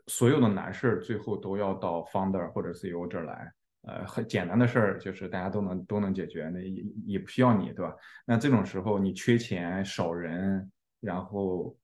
[0.07, 7.95] 所有的难事儿最后都要到 founder 或者 CEO 这儿来，呃，很简单的事儿就是大家都能都能解决，那也也不需要你，对吧？
[8.25, 11.75] 那这种时候你缺钱少人，然后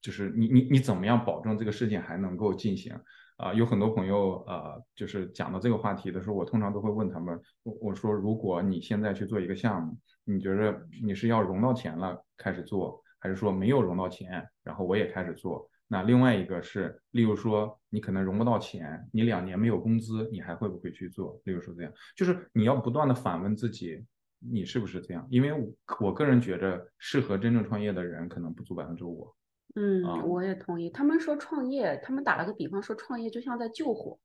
[0.00, 2.94] 就是你你你怎么样保证这个事情还能够进行？
[3.38, 15.70] 啊，有很多朋友呃，就是讲到这个话题的时候，我通常都会问他们，我我说如果你现在去做一个项目，你觉得你是要融到钱了开始做，还是说没有融到钱，然后我也开始做？
[15.88, 21.40] 那另外一个是，例如说你可能融不到钱，你两年没有工资，你还会不会去做？
[21.44, 24.04] 例如说这样，就是你要不断的反问自己，
[24.38, 25.26] 你是不是这样？
[25.30, 25.66] 因为我
[26.00, 29.34] 我个人觉得，适合真正创业的人可能不足百分之五。
[29.74, 30.90] 嗯，我也同意。
[30.90, 34.18] 他们说创业，他们打了个比方说创业就像在救火，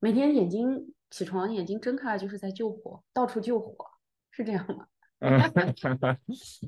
[0.00, 3.86] 每天眼睛起床，眼睛睁开来就是在救火，到处救火，
[4.30, 4.86] 是这样吗？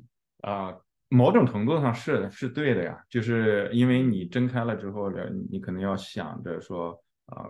[0.43, 0.79] 啊，
[1.09, 6.93] 某种程度上是是对的呀，就是因为你睁开了之后了，你可能要想着说
[7.27, 7.47] 啊，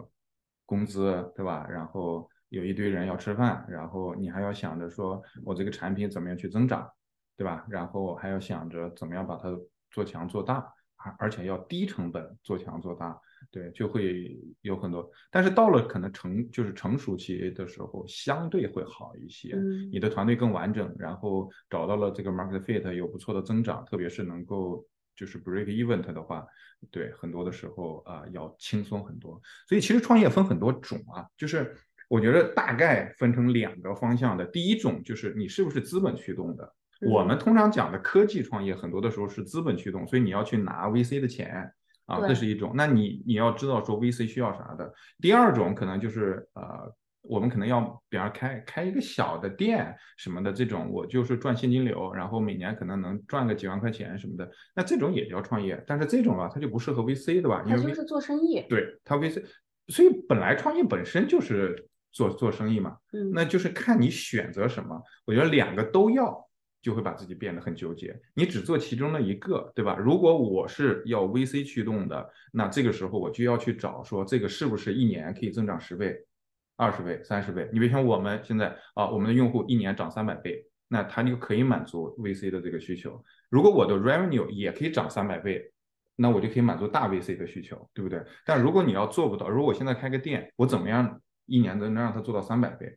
[0.64, 1.66] 工资对吧？
[1.68, 6.90] 然后有一堆人要吃饭，然后你还要想着说我这个产品怎么样去增长，
[7.36, 7.64] 对吧？
[7.68, 9.48] 然后还要想着怎么样把它。
[9.92, 10.56] 做强做大，
[10.96, 13.18] 而而且要低成本做强做大，
[13.50, 15.10] 对，就会有很多。
[15.30, 19.54] 但是到了可能成就是成熟期的时候，相对会好一些。
[19.54, 26.44] 嗯，你的团队更完整，然后找到了这个 market fit 有不错的增长，特别是能够就是 break even 的话，
[26.90, 29.40] 对很多的时候啊要轻松很多。
[29.68, 31.74] 所以其实创业分很多种啊，就是
[32.08, 34.44] 我觉得大概分成两个方向的。
[34.46, 36.74] 第一种就是你是不是资本驱动的。
[37.02, 41.70] 我们通常讲的科技创业，很多的时候是资本驱动，所以你要去拿 VC 的钱
[42.06, 42.72] 啊，这是一种。
[42.74, 44.92] 那你你要知道说 VC 需要啥的。
[45.20, 46.92] 第二种可能就是呃，
[47.22, 55.82] 我们可能要，比方开开一个小的店什么的这种，我就是赚现金流，然后每年可能能赚个几万块钱什么的，那这种也叫创业。
[55.86, 57.64] 但是这种啊，它就不适合 VC 的吧？
[57.66, 58.64] 因为就是做生意。
[58.68, 59.44] 对，它 VC，
[59.88, 62.96] 所以本来创业本身就是做做生意嘛。
[63.12, 63.32] 嗯。
[63.32, 66.45] 那就是看你选择什么，我觉得两个都要。
[66.86, 68.16] 就会把自己变得很纠结。
[68.32, 69.96] 你只做其中的一个，对吧？
[69.96, 76.16] 如果我是要 VC 驱动的，那这个时候我就要去找说这个是不是一年可以增长十倍、
[76.76, 77.68] 二十倍、三十倍？
[77.72, 83.20] 你别像我们现在啊，我们的用户一年涨三百倍，那它就可以满足 VC 的这个需求。
[83.50, 85.72] 如果我的 revenue 也可以涨三百倍，
[86.14, 88.22] 那我就可以满足大 VC 的需求，对不对？
[88.44, 92.96] 但如果你要做不到，如果我现在开个店，我怎么样一年能能让它做到三百倍？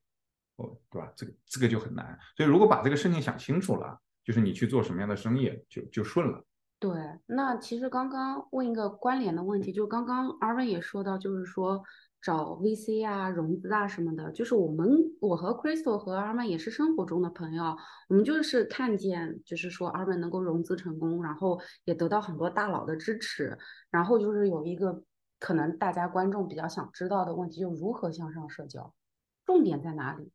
[0.89, 1.11] 对吧？
[1.15, 6.43] 这个这个就很难，所以如果把这个事情想清楚了，就是你去做什么样的生意就就顺了。
[6.79, 6.91] 对，
[7.25, 11.83] 那其实刚刚问一个关联的问题，就刚刚阿文也说到，就是说
[12.21, 17.75] 找 VC 啊、融资啊什么的，就是我们我和 Crystal 和阿文也是生活中的朋友，
[18.07, 23.57] 我们就是看见，就是说阿文能够融资成功，然后也得到很多大佬的支持，
[23.91, 25.03] 然后就是有一个
[25.37, 28.93] 可能大家观众比较想知道的问题，就如何向上社交，
[29.45, 30.31] 重点在哪里？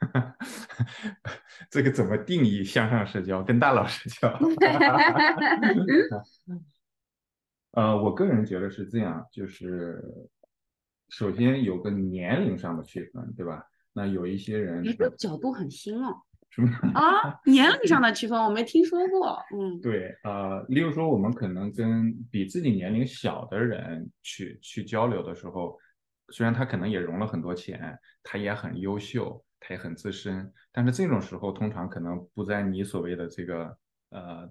[1.70, 4.38] 这个怎么定义向上社交跟大佬社交？
[7.72, 10.02] 呃，我个人觉得是这样，就是
[11.08, 13.64] 首先有个年龄上的区分，对吧？
[13.92, 16.14] 那有一些人，你的角度很新哦。
[16.50, 17.40] 什么啊？
[17.46, 19.42] 年龄上的区分我没听说过。
[19.56, 25.76] 嗯，对，呃，例如说我们可能跟比自己年龄小的人去去交流的时候，
[26.28, 29.44] 虽然他可能也融了很多钱，他也很优秀。
[29.66, 33.78] 他也很资深，但是这种时候通常可能不在你所谓的这个
[34.10, 34.46] 呃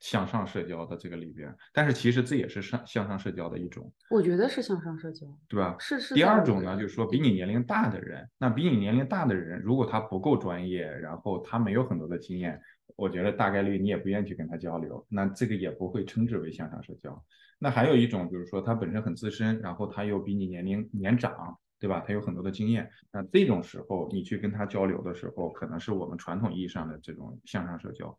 [0.00, 3.92] 向上社交的这个里边，但是其实这也是上向上社交的一种。
[4.10, 5.76] 我觉得是向上社交，对吧？
[5.78, 6.12] 是是。
[6.12, 12.60] 第二种呢，就是说比你年龄大的人，那比你年龄大的人，如果他不够专业，然后他没有很多的经验，
[12.96, 17.24] 我觉得大概率你也不愿意去跟他交流，那这个也不会称之为向上社交。
[17.60, 21.56] 那还有一种就是说他本身很资深，然后他又比你年龄年长。
[21.78, 22.02] 对吧？
[22.06, 28.18] 他有很多的经验，那这种时候你去跟他交流的时候，可能是我们传统意义上的这种向上社交，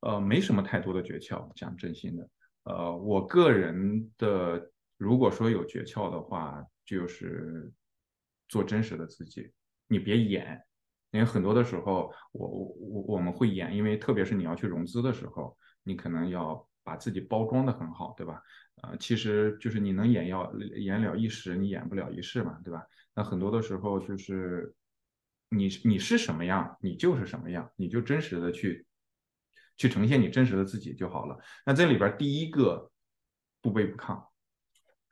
[0.00, 2.28] 呃，没什么太多的诀窍，讲真心的。
[2.64, 7.72] 呃，我个人的如果说有诀窍的话，就是
[8.48, 9.50] 做真实的自己，
[9.88, 10.62] 你别演，
[11.10, 18.42] 因为很多的时候，我我我我们会演，因为特别是你要去融资的时候，你可能要把自己包装的很好，对吧？
[18.82, 22.82] 呃，其实就是你能演要演了一时，你演不了一世嘛，对吧？
[23.14, 24.74] 那很多的时候就是
[25.50, 28.86] 你你是什么样，你就是什么样，你就真实的去
[29.76, 31.38] 去呈现你真实的自己就好了。
[31.66, 32.90] 那这里边第一个
[33.60, 34.24] 不卑不亢，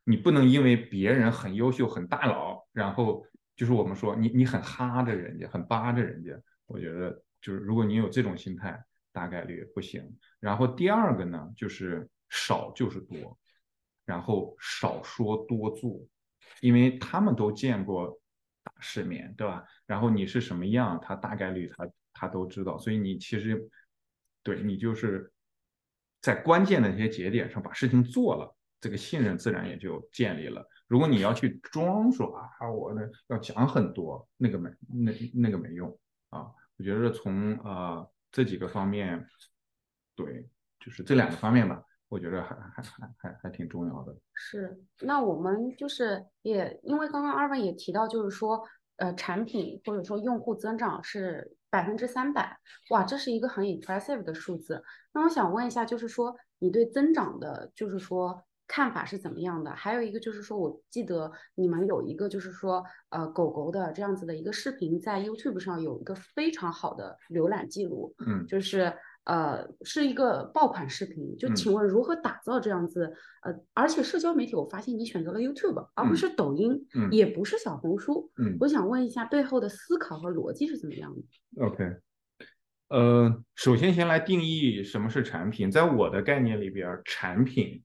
[0.05, 6.33] 你不能因为别人很优秀很大佬，然后就是我们说你你很哈着人家，很巴着人家。
[6.67, 10.19] 我觉得就是如果你有这种心态，大概率不行。
[10.41, 13.39] 然后第二个呢，就是少就是多，
[14.05, 16.01] 然后少说多做。
[16.61, 18.19] 因为他们都见过
[18.65, 19.65] 大世面，对吧？
[19.87, 23.69] 然后你是什么样，他大概率他他都知道，所以你其实
[24.43, 25.31] 对你就是
[26.21, 30.67] 在关键的那些节点上把事情做了，这个信任自然也就建立了。
[30.89, 35.97] 如果你要去装说啊，我呢要讲很多，那个没那那个没用
[36.31, 36.49] 啊。
[36.77, 39.27] 我觉得从呃这几个方面，
[40.15, 40.49] 对，
[40.79, 41.83] 就是这两个方面吧。
[42.09, 44.17] 我觉得还还还还还挺重要的。
[44.33, 48.63] 是，那我们就是也因为刚刚二位也提到，就是说，
[48.95, 52.57] 呃，产品或者说用户增长是百分之三百，
[52.91, 54.85] 哇，这是一个很 impressive 的数字。
[55.13, 59.73] 那我想问一下，就是说你对增长的，就是说看法是怎么样的？
[59.73, 68.93] 还有一个就是说，我记得你们有一个就是说，呃，狗狗的这样子的一个视频，在 YouTube 上有一个非常好的浏览记录，嗯，就是。
[69.25, 73.13] 呃，是一个爆款视频，就请问如何打造这样子？
[73.43, 78.31] 呃，而且社交媒体，我发现你选择了 YouTube，而不是抖音，也不是小红书。
[78.39, 81.97] 嗯，我想问一下背后的思考和逻辑是怎么样的？OK，
[82.89, 87.83] 呃，首先先来定义什么是产品，在我的概念里边，产品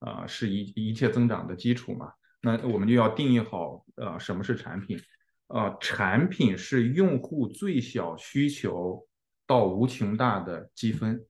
[0.00, 2.12] 啊是一一切增长的基础嘛。
[2.42, 5.00] 那我们就要定义好，呃，什么是产品？
[5.46, 9.06] 呃，产品是用户最小需求。
[9.46, 11.26] 到无穷大的积分，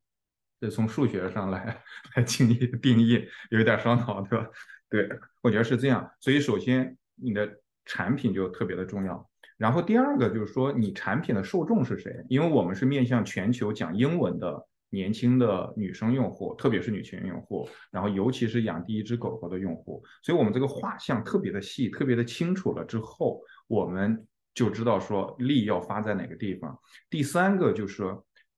[0.60, 1.82] 这从数学上来
[2.14, 4.46] 来定义定义，有点烧脑，对吧？
[4.90, 5.08] 对，
[5.40, 6.06] 我觉得是这样。
[6.20, 7.50] 所以首先你的
[7.86, 9.30] 产品就特别的重要。
[9.56, 12.14] 然后第二个就是说，你产品的受众是谁？
[12.28, 26.78] 因为我们是面向全球讲英文的年轻的女生用户，特别是女性用户，然后尤其是养第一只狗狗的用户，所以我们这个画像特别的细，特别的清楚了之后，我们就知道说力要发在哪个地方。
[27.08, 28.04] 第三个就是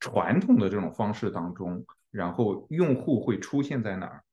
[0.00, 4.24] 传统的这种方式当中，然后用户会出现在哪儿？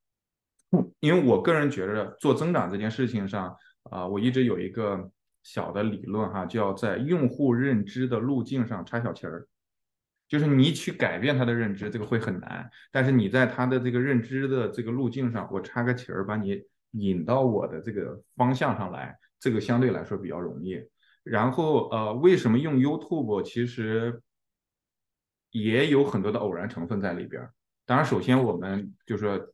[0.99, 5.11] 因为我个人觉得做增长这件事情上，啊，我一直有一个。
[5.41, 9.47] 小的理论哈，就要在用户认知的路径上插小旗儿，
[10.29, 12.69] 就是你去改变他的认知，这个会很难。
[12.91, 20.81] 但是你在他的这个认知的这个路径上，我插个旗儿，把你引到我的这个方向上来，这个相对来说比较容易。
[21.23, 23.43] 然后呃，为什么用 YouTube？
[23.43, 24.21] 其实
[25.51, 27.45] 也有很多的偶然成分在里边。
[27.85, 29.51] 当然，首先我们就是。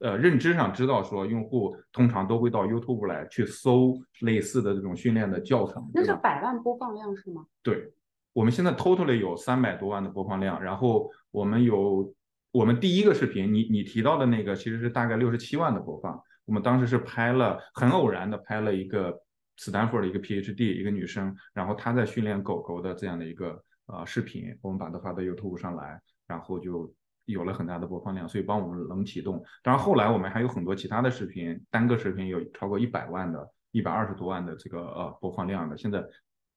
[0.00, 5.90] 呃，认知上知道说，用户通常都会到 YouTube 来去搜类似的这种训练的教程。
[5.92, 7.44] 那是百万播放量是吗？
[7.64, 7.92] 对，
[8.38, 12.14] 我们现在 totally 有三百多万的播放量，然后我们有
[12.52, 16.22] 我们第一个视频，你你提到的那个其实是大概六十七万的播放。
[16.44, 19.12] 我们当时是拍了很偶然的拍了一个
[19.56, 26.94] 斯坦福的一个 PhD 一个女生，然后她在训练狗狗的这样的一个呃视频，我们把它发到 YouTube 上来，然后就。
[27.28, 29.44] 有了很大的播放量，所以帮我们冷启动。
[29.62, 36.02] 当然，后来我们还有很多其他的视频，单个视频有超过一百万的、一百二十多万的这个呃播放量的，现在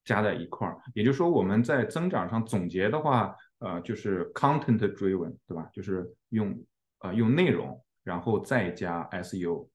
[0.04, 0.80] 加在一块儿。
[0.94, 5.68] 也就是说，我们在增长上总结的话，呃，就是 content driven，对吧？
[5.72, 6.64] 就是用
[7.00, 9.68] 呃用内容，然后再加 SEO，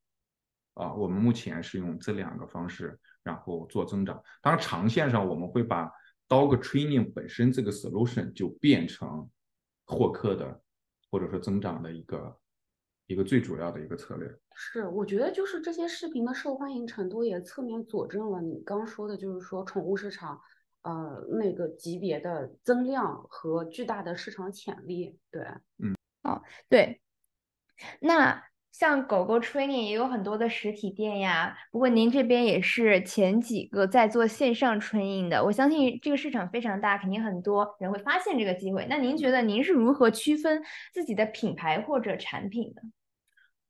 [0.74, 4.22] 啊，我们目前是用这两个方式，然后做增长。
[4.42, 5.92] 当然，长线上我们会把
[6.28, 9.30] dog training 本身这个 solution 就变成
[9.86, 10.62] 获客的。
[11.10, 12.38] 或者说增长的一个
[13.08, 20.40] 一个最主要的一个策略是，我觉得就是这些视频的受欢迎程度也侧面佐证了你刚说的，就是说宠物市场
[20.84, 25.18] 呃那个级别的增量和巨大的市场潜力。
[25.32, 25.42] 对，
[25.80, 27.02] 嗯，哦，对，
[28.02, 28.44] 那。
[28.70, 38.86] 像狗狗 training 也有很多的实体店呀，不过您这边也是前几个在做线上 training 的，我相信这个市场非常大，肯定很多人会发现这个机会。
[38.88, 40.62] 那您觉得您是如何区分
[40.94, 42.84] 自己的品牌或者产品的？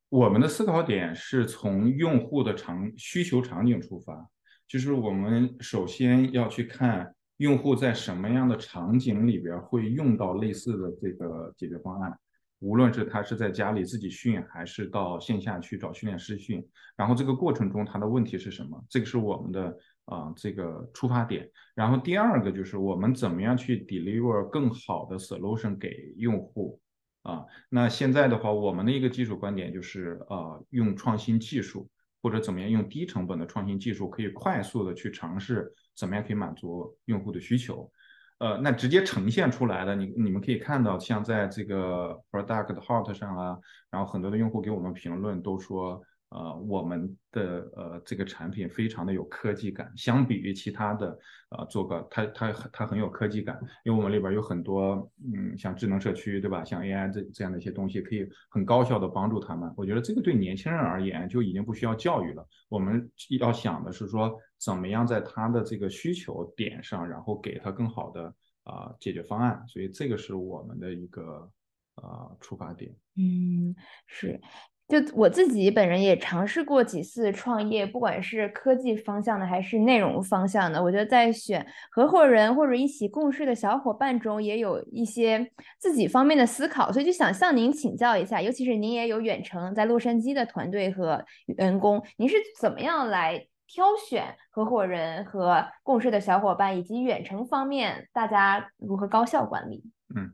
[0.10, 4.30] 我们的思考点是从用户的场需求场景出发，
[4.68, 12.18] 就是我们首先要去看用户在什么样的场景里边会用到类似的这个解决方案。
[12.60, 18.82] 无论是他是在家里自己训，还是到线下去找训练师训，然后这个过程中他的问题是什么？
[18.90, 21.48] 这个是我们的啊这个出发点。
[21.76, 26.80] 然后第二个就是我们怎么样去 deliver 更好的 solution 给用户
[27.28, 27.46] 啊？
[27.70, 31.90] 那现在的话，我们的一个基础观点就是呃，用创新技术
[32.22, 37.92] 或者怎么样用低成本的创新技术，可以快速的去尝试怎么样可以满足用户的需求。
[38.40, 43.58] 呃，那直接呈现出来的，你你们可以看到，像在这个 Product Hot 上啊，
[43.92, 46.02] 然后很多的用户给我们评论都说。
[46.30, 51.18] 呃，我们的呃这个产品非常的有科技感，相比于其他的
[51.52, 59.74] 呃做个它它它很有科技感，因为我们里边有很多嗯像智能社区对吧，像 AI 这这样的一些东西，可以很高效的帮助他们。
[59.78, 63.10] 我觉得这个对年轻人而言就已经不需要教育了，我们
[63.40, 71.50] 要想的是说怎么样在他的这个需求点上，然后给他更好的啊解决方案，所以这个是我们的一个
[71.96, 72.94] 啊出发点。
[73.16, 73.74] 嗯，
[74.08, 74.42] 是。
[74.88, 91.22] 就我自己本人也尝试过几次创业，不管是科技方向的还是内容方向的，我觉得在选合伙人或者一起共事的小伙伴中，也有一些自己方面的思考，所以就想向您请教一下，尤其是您也有远程在洛杉矶的团队和
[91.58, 99.84] 员工，您是怎么样来挑选合伙人和共事的小伙伴，以及远程方面大家如何高效管理？
[100.16, 100.34] 嗯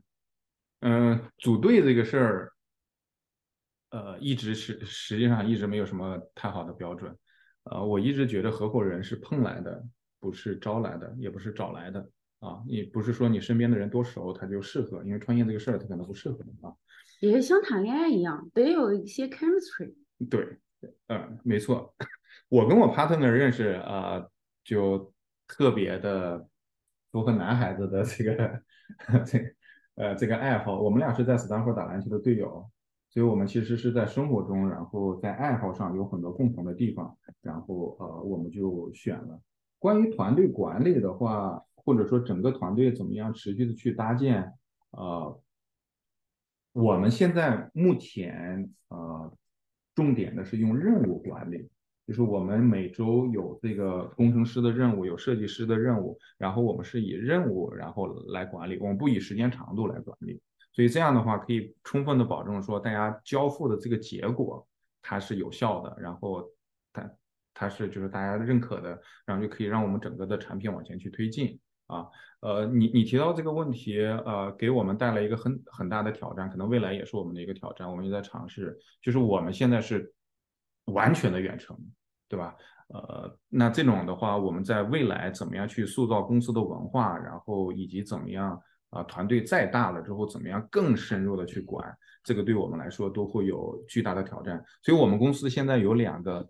[0.82, 2.53] 嗯，组队这个事儿。
[3.94, 7.16] 呃，一直是实际上一直没有什么太好的标准，
[7.62, 9.80] 呃，我一直觉得合伙人是碰来的，
[10.18, 12.00] 不是招来的，也不是找来的
[12.40, 12.60] 啊。
[12.66, 16.74] 你不是说你身边的人多熟他就适合，因为创业这个事儿他可能不适合啊。
[17.20, 19.94] 也像谈恋爱一样，得有一些 chemistry。
[20.28, 20.58] 对，
[21.06, 21.94] 呃，没错，
[22.50, 24.26] 我跟我 partner 认识啊，
[24.64, 25.14] 就
[25.46, 26.44] 特别的
[27.12, 28.60] 符合男孩子的这个
[29.24, 29.38] 这
[29.94, 30.80] 呃这个爱好。
[30.80, 32.68] 我们俩是在斯坦福打篮球的队友。
[33.14, 39.40] 所以我们其实是在生活中，然后在爱好上有很多共同的地方，然后呃，我们就选了。
[39.78, 44.52] 关于团队管理的话，或者说整个团队怎么样持续的去搭建，
[44.90, 45.40] 呃，
[46.72, 49.32] 我们现在目前呃，
[49.94, 51.68] 重点的是用任务管理，
[52.08, 60.40] 就是我们每周有这个工程师的任务，有设计师的任务，然后我们是以任务然后来管理，我们不以时间长度来管理，
[60.74, 64.66] 所以这样的话可以充分的保证说大家交付的这个结果
[65.00, 66.44] 它是有效的，然后
[66.92, 67.10] 它
[67.54, 71.58] 它是就是大家认可的，然后就可以让我们整个的产品往前去推进。
[71.86, 72.08] 啊，
[72.40, 77.86] 呃，你你提到这个问题，呃，给我们带来一个很很大的挑战，可能未来也是我们的一个挑战。
[77.88, 80.10] 我们也在尝试，就是我们现在是
[80.86, 81.78] 完全的远程，
[82.26, 82.56] 对吧？
[82.88, 88.58] 呃，那这种的话，我们在未来怎么样去塑造公司的文化，然后以及怎么样
[88.94, 94.64] 啊，团队再大了之后，怎么样更深入的去管，这个对我们来说都会有巨大的挑战。
[94.82, 96.48] 所以，我们公司现在有两个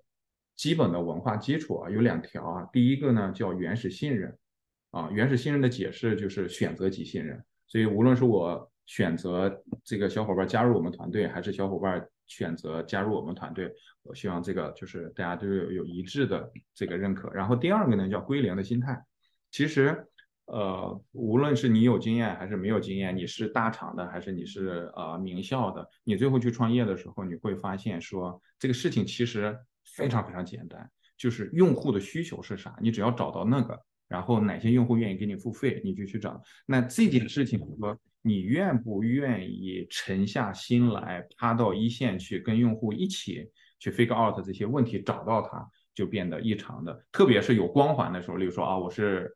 [0.55, 2.69] 基本的文化基础啊，有两条啊。
[2.73, 4.37] 第一个呢叫原始信任。
[4.91, 13.69] 啊，原始信任的解释就是选择即信任，所以无论是我选择这个小伙伴加入我们团队，还是小伙伴选择加入我们团队，
[14.05, 17.29] 我希望这个就是大家都有有一致的这个认可。
[17.31, 19.05] 然后第二个呢叫归零的心态，
[19.51, 20.07] 其实
[20.47, 33.81] 呃，无论是你有经验还是没有经验，你是大厂的还是你是呃名校的，你最后去创业的时候，你会发现说这个事情其实非常非常简单，就是用户的需求是啥，你只要找到那个。
[34.07, 36.41] 然后哪些用户愿意给你付费，你就去找。
[36.67, 47.03] 那这件事情，说你愿不愿意沉下心来，趴到一线去跟用户一起去 figure out 这些问题，找到它，就变得异常的。
[47.11, 49.35] 特别是有光环的时候，例如说啊，我是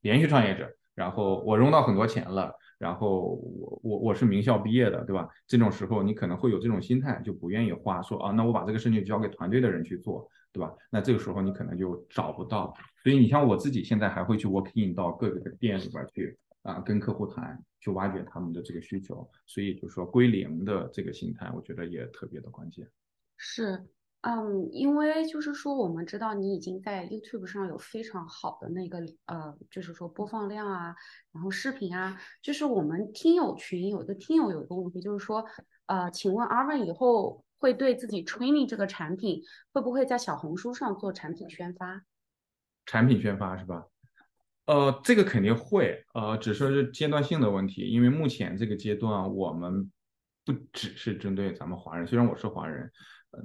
[0.00, 5.28] 连续创业者，然后我融到很多钱了，然后我我我是名校毕业的，对吧？
[5.46, 10.28] 这种时候你可能会有这种心态，就不愿意花，说啊，那我把这个事情交给团队的人去做。
[10.52, 10.72] 对吧？
[10.88, 12.72] 那这个时候你可能就找不到，
[13.02, 19.28] 所以你像我自己现在还会去 work in 到各个的店里边去啊，跟客户谈，去挖掘他们的这个需求。
[19.44, 22.88] 所以就说归零的这个心态，我觉得也特别的关键。
[23.36, 23.84] 是，
[24.26, 30.94] 嗯，因为就是说我们知道你已经在 YouTube 上有非常好的那个呃，就是说播放量啊，
[31.32, 35.44] 然后视频啊，就是我们听友群有一个听友有一个问题，就是说
[35.86, 37.44] 呃，请问阿文以后。
[37.58, 42.02] 会对自己 training 这个产品，会不会在小红书上做产品宣发？
[42.84, 43.86] 产品宣发是吧？
[44.66, 47.88] 呃，这个肯定会，呃，只说是阶段性的问题。
[47.88, 49.90] 因为目前这个阶段，我们
[50.44, 52.92] 不只是针对咱们华人，虽然我是华人，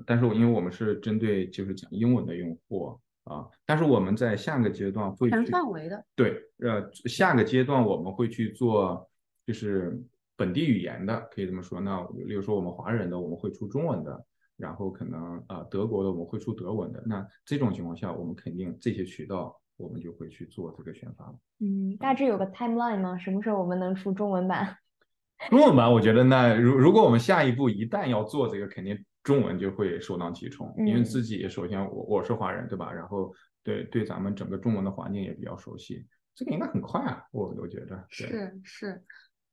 [0.06, 9.10] 但是我因为我们是针对就是讲英文的用户啊，但是我们在下个阶段会全范围的对，呃，下个阶段我们会去做
[9.46, 10.02] 就是。
[10.38, 14.26] 本地语言的可以这么说，那例如说我们华人的我们会出中文的，
[14.58, 21.32] 然后可能啊德国的我们会出德文的，那这种情况下我们肯定这些渠道我们就会去做这个选发。
[21.60, 23.20] 嗯，大致有个 timeline 吗？
[23.20, 24.78] 什么时候我们能出中文版？
[25.52, 32.92] 中文版我觉得那如如果我们下一步一旦要做这个，肯定中文就会首当其冲，因为自己首先我我是华人对吧？
[32.92, 39.04] 然后对对咱们整个中文的环境也比较熟悉，这个应该很快啊，我我觉得是是。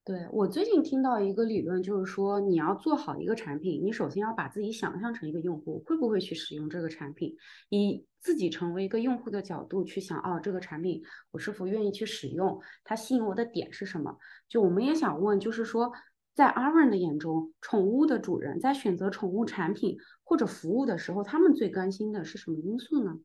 [0.05, 7.37] 对我最近听到一个理论，就是说你要做好一个产品，你首先要把自己想象成一个用户，会不会去使用这个产品？
[7.69, 12.59] 以自己成为一个用户的角度去想，哦，这个产品我是否愿意去使用？
[12.85, 14.17] 它吸引我的点是什么？
[14.49, 15.93] 就我们也想问，就是说，
[16.39, 23.19] 在阿文的眼中，宠物的主人在选择宠物产品或者服务的时候，他们最关心的是什么因素呢？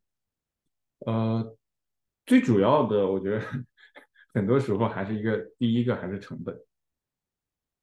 [1.05, 1.55] 呃，
[2.25, 3.39] 最主要的，我觉得
[4.33, 6.59] 很多时候还是一个第一个还是成本。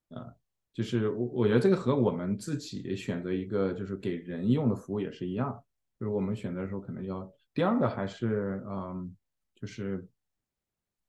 [0.09, 0.35] 啊，
[0.75, 5.63] 就是我我觉得这个和我们自己选择一个就是给人用的服务也是一样，
[6.01, 9.17] 就是我们选择的时候可能要第二个还是嗯，
[9.55, 10.09] 就是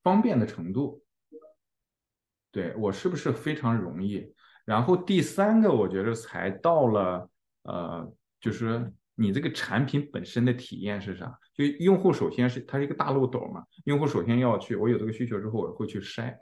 [0.03, 1.01] 方便的程度，
[2.51, 4.33] 对我是不是非常容易？
[4.65, 7.29] 然后第三个我觉得才到了
[7.63, 11.37] 呃，就是你这个产品本身的体验是啥？
[11.53, 16.35] 就用户首先是它是一个大漏斗嘛，用户首先要去我有这个需求之后，我会去筛。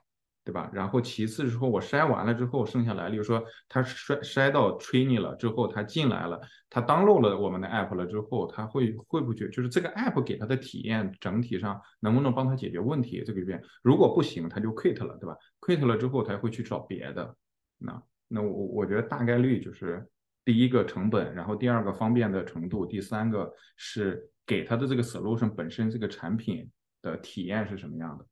[0.44, 0.70] 对吧？
[0.74, 13.24] 然后其次之后，我筛完了之后，剩下来，例如说他筛筛到 training 了之后，他进来了，他 download 了我们的 app 了之后，他会会不会就是这个 app 给他的体验整体上能不能帮他解决问题？
[13.24, 17.36] 这个边如果不行，他就 quit 了，对吧？quit 了之后，他会去找别的。
[17.78, 20.08] 那那我我觉得大概率就是
[20.44, 26.68] 第一个成本，然后第二个方便的程度，第三个是给他的这个 solution 本身这个产品
[27.04, 28.26] 的体验是什么样的。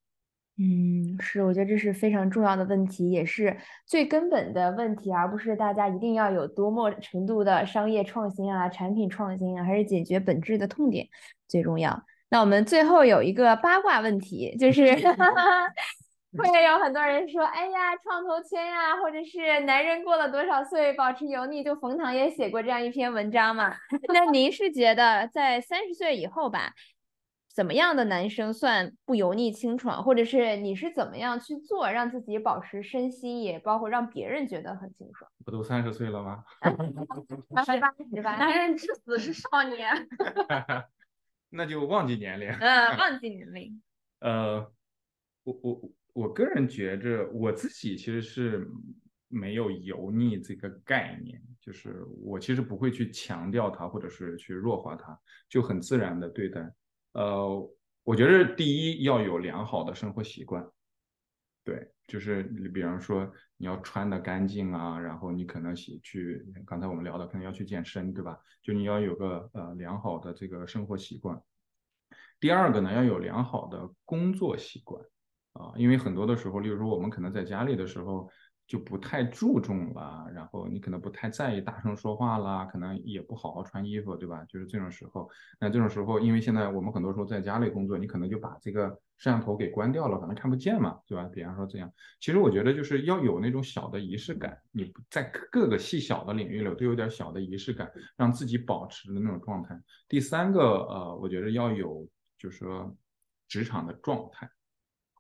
[0.60, 3.55] 嗯，是，我觉得这是非常重要的问题，也是
[3.86, 11.08] 最根本的问题，而不是大家一定要有多么程度的商业创新啊、产品创新啊，还是解决本质的痛点
[11.47, 12.03] 最重要。
[12.30, 14.95] 那我们最后有一个八卦问题，就是
[16.38, 23.76] 会有很多人说，哎呀，创投圈呀，或者是男人过了多少岁保持油腻，就冯唐也写过这样一篇文章嘛。
[24.12, 26.74] 那您是觉得在三十岁以后吧，
[27.58, 35.28] 怎么样的男生算不油腻清爽，或者是你是怎么样去做，让自己保持身心，也包括让别人觉得很清爽？
[35.43, 36.43] 不都三十岁了吗？
[37.66, 38.38] 十八，十八。
[38.38, 40.08] 男人至死是少年。
[41.49, 42.47] 那就忘记年龄。
[42.47, 43.82] 嗯， 忘记年龄。
[44.20, 44.60] 呃，
[45.43, 48.70] 我我我个人觉着我自己其实是
[49.30, 56.62] 没有油腻这个概念，就是我其实不会去强调它，或者是去弱化它，就很自然的对待。
[57.18, 57.70] 呃，
[58.03, 60.63] 我觉得第一要有良好的生活习惯，
[61.63, 68.38] 对，就是你比方说你要穿的干净啊，然后你可能去去刚才我们聊的可能要去健身，对吧？
[68.61, 71.41] 就你要有个呃良好的这个生活习惯。
[72.39, 75.03] 第二个呢，要有良好的工作习惯
[75.53, 78.30] 啊，因为很多的时候，例如说我们可能在家里的时候
[78.68, 84.43] 就不太注重了，然后你可能不太在意大声说话啦，可能也不好好穿衣服，对吧？
[84.45, 91.24] 就是这种时候，那这种时候，因为现在我们很多时候在家里工作，你可能就把这个摄像头给关掉了，反正看不见嘛，对吧？
[91.34, 99.82] 比方说这样，其实我觉得就是要有那种小的仪式感，你在各个细小的领域里都有点小的仪式感，让自己保持的那种状态。
[100.09, 102.07] 第三个，呃，我觉得要有。
[102.39, 102.95] 就是说，
[103.47, 104.47] 职场的状态，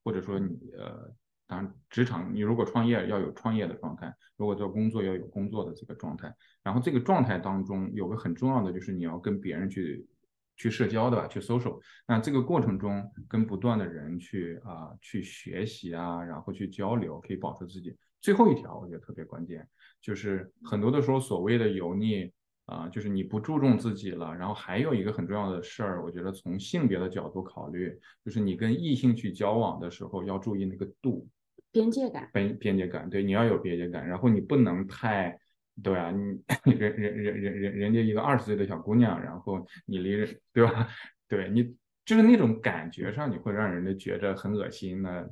[0.03, 1.11] 或者说你呃，
[1.47, 10.05] 当然职场你如果创业要有创业的状态，如果做工作要有工作的这个状态，然后这个状态当中有个很重要的就是你要跟别人去
[10.57, 11.79] 去社交的吧，去 social。
[12.07, 17.95] 那这个过程中跟不断的人去啊去学习啊，然后去交流，可以保持自己。
[18.19, 19.67] 最后一条我觉得特别关键，
[20.01, 22.31] 就是很多的时候所谓的油腻。
[22.67, 31.25] 啊，就是你不注重自己了，然后还有一个很重要的事儿，我觉得从性别的角度考虑，就是你跟异性去交往的时候要注意那个度，
[31.71, 35.37] 边界感，边边界感，对，你要有边界感，然后你不能太，
[35.83, 40.87] 对啊，你 人人人人人人家一个二十岁的小姑娘，然后你离人，对吧？
[41.29, 45.29] 对你就是那种感觉上，你会让人家觉着很恶心的。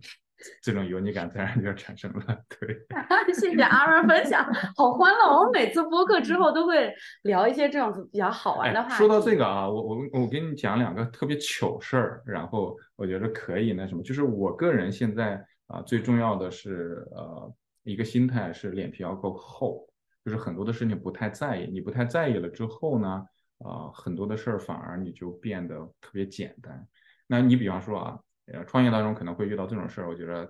[0.62, 2.22] 这种油腻感自然就产生了。
[2.60, 4.44] 对，谢谢阿文分享，
[4.76, 5.40] 好欢乐。
[5.40, 17.54] 我每次播客之后都会聊一些这样子比较好玩的话说到这个啊，我我我给你讲两个特别糗事儿，然后我觉得可以那什么，就是我个人现在啊最重要的是呃
[17.84, 19.88] 一个心态是脸皮要够厚，
[20.24, 23.26] 就是很多的事情不太在意，你不太在意了之后呢，
[23.60, 26.88] 啊很多的事儿反而你就变得特别简单。
[27.28, 28.20] 那你比方说啊。
[28.48, 30.46] 呃，创业当中可能会遇到这种事儿，我觉得，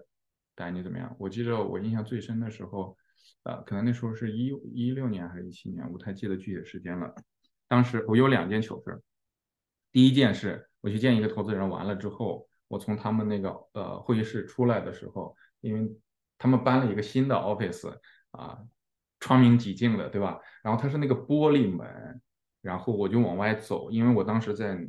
[0.54, 1.16] 大家你怎么样？
[1.18, 2.98] 我记得我印象最深的时候，
[3.44, 7.16] 呃，可能那时候是一一六年还是一七年，我不太记得具体的时间了。
[7.70, 9.02] 当时我有两件糗事儿。
[9.94, 15.90] 第一件事我去见一个投资人，完了之后，我从他们那个呃会议室出来的时候，因为
[16.38, 17.94] 他们搬了一个新的 office
[18.32, 18.60] 啊，
[19.20, 20.40] 窗明几净的，对吧？
[20.64, 22.22] 然后它是那个玻璃门，
[22.62, 24.88] 然后我就往外走，因为我当时在。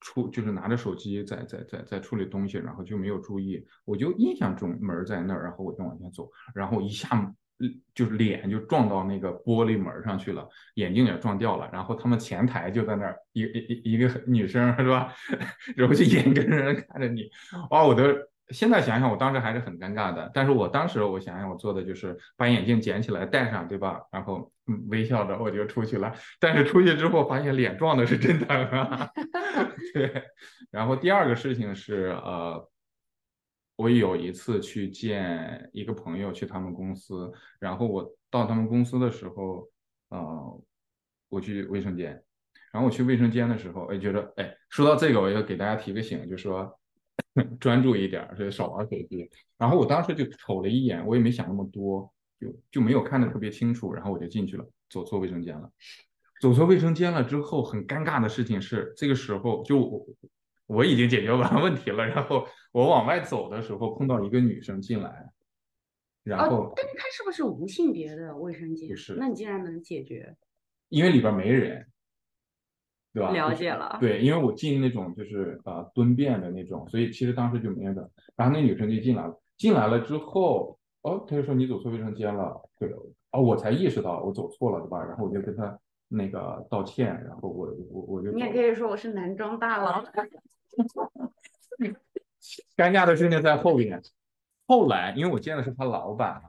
[0.00, 7.34] 处就是拿着手机在在在在处理东西，然后就没有注意，我就印象中门在那儿，然后我就往前走，然后一下
[7.94, 15.14] 就是脸就撞到那个玻璃门上去了，眼镜也撞掉了，然后他们前台就在那儿，一一一个女生是吧，
[15.76, 17.30] 然后就眼睁睁看着你，
[17.70, 18.02] 哇，我都。
[18.50, 20.30] 现在想想，我当时还是很尴尬的。
[20.34, 24.02] 但是我当时我想想，我做的就是把眼镜捡起来戴上，对吧？
[24.12, 24.52] 然后
[24.90, 26.12] 微笑着我就出去了。
[26.38, 29.08] 但是出去之后发现脸撞的是真疼啊。
[29.94, 30.24] 对。
[30.70, 32.68] 然后第二个事情是，呃，
[33.76, 37.32] 我有一次去见一个朋友，去他们公司。
[37.58, 39.68] 然后我到他们公司的时候，
[40.08, 40.62] 呃，
[41.28, 42.22] 我去卫生间。
[42.72, 46.78] 然后我去卫生间的时候，哎，觉得，哎，说到这个，我要给大家提个醒，就说。
[47.60, 49.28] 专注一点，所以少玩手机。
[49.56, 53.92] 然后我当时就瞅了一眼，我也没想那么多，就就没有看得特别清楚。
[53.92, 55.70] 然后我就进去了，走错卫生间了。
[56.40, 60.04] 走错卫生间了之后，很尴尬的事情是，这个时候就
[60.66, 62.06] 我已经解决完问题了。
[62.06, 65.30] 然后我往外走的时候，碰到一个女生进来，
[66.22, 68.88] 然后，但是她是不是无性别的卫生间？
[68.88, 69.14] 不是。
[69.14, 70.36] 那你竟然能解决？
[70.88, 71.86] 因为里边没人。
[73.12, 73.30] 对吧？
[73.30, 73.96] 了解了。
[74.00, 78.10] 对，因为我进那种就是呃蹲便的那种，所以其实当时就没的。
[78.34, 82.60] 然后那女生就进来了，进来了之后，哦，她就说你走错卫生间了。
[82.76, 82.90] 对，
[83.30, 85.00] 哦，我才意识到我走错了，对吧？
[85.04, 85.78] 然后我就跟她
[86.14, 88.30] 那个道歉，然后我我我就。
[88.32, 90.02] 你也可以说我是男装大佬。
[92.76, 94.02] 尴尬的事情在后边。
[94.66, 96.42] 后来，因为我见的是他老板，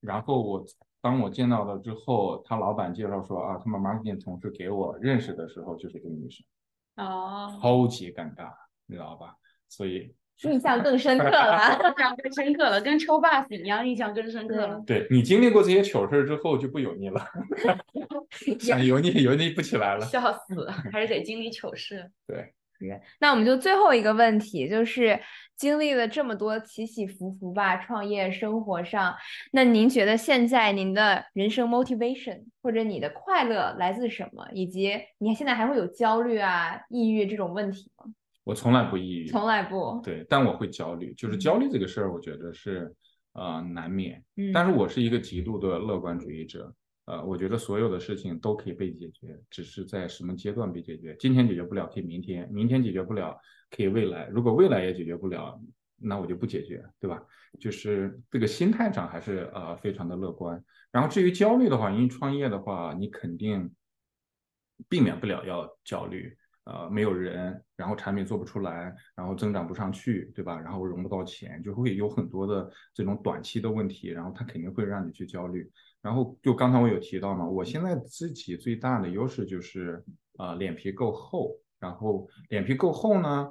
[0.00, 0.64] 然后我。
[1.04, 6.46] 当我见到了之后，他老板介绍说啊，他们 marketing 同事给我认识的时候就是这个女生，
[6.94, 8.52] 哦，超级尴尬，
[8.86, 9.34] 你知道吧？
[9.68, 14.82] 所以印象更深刻了， 印象更深刻了，跟抽 bus 一样，印象更深刻了。
[14.86, 17.24] 对你经历过这些糗事之后就不油腻了，
[18.58, 20.04] 想油腻油腻不起来了。
[20.06, 22.10] 笑死，还是得经历糗事。
[22.26, 22.52] 对，
[23.20, 25.20] 那我们就最后一个问题，就是
[25.56, 29.14] 经历了这么多起起伏伏吧，创业生活上，
[29.52, 34.48] 那您觉得现在您的人生 motivation 或者你的快乐来自什么？
[34.52, 38.06] 以及你现在还会有焦虑啊、抑郁这种问题吗？
[38.44, 40.00] 我从来不抑郁，从来不。
[40.02, 42.92] 对，但我会焦虑，就是焦虑这个事儿，我觉得是
[43.34, 44.24] 呃难免。
[44.36, 46.74] 嗯，但是我是一个极度的乐观主义者，
[47.04, 51.16] 呃，我觉得所有的事情都可以被解决，只是在什么阶段被解决。
[51.18, 53.38] 今天解决不了，可以明天；明天解决不了，
[53.70, 54.26] 可以未来。
[54.26, 55.60] 如果未来也解决不了，
[55.96, 57.22] 那我就不解决，对吧？
[57.60, 60.62] 就是这个心态上还是呃非常的乐观。
[60.90, 63.72] 然后至于焦虑的话，因为创业的话，你肯定
[64.88, 66.36] 避免不了要焦虑。
[66.64, 70.60] 呃，没有人，然后产品做不出来，然后增长不上去，对吧？
[70.60, 75.68] 然后融不到钱，就会有很多的这种短期的问题，然后它肯定会让你去焦虑。
[76.00, 80.04] 然后就刚才我有提到嘛，我现在自己最大的优势就是
[80.38, 81.58] 呃，脸皮够厚。
[81.80, 83.50] 然后脸皮够厚呢，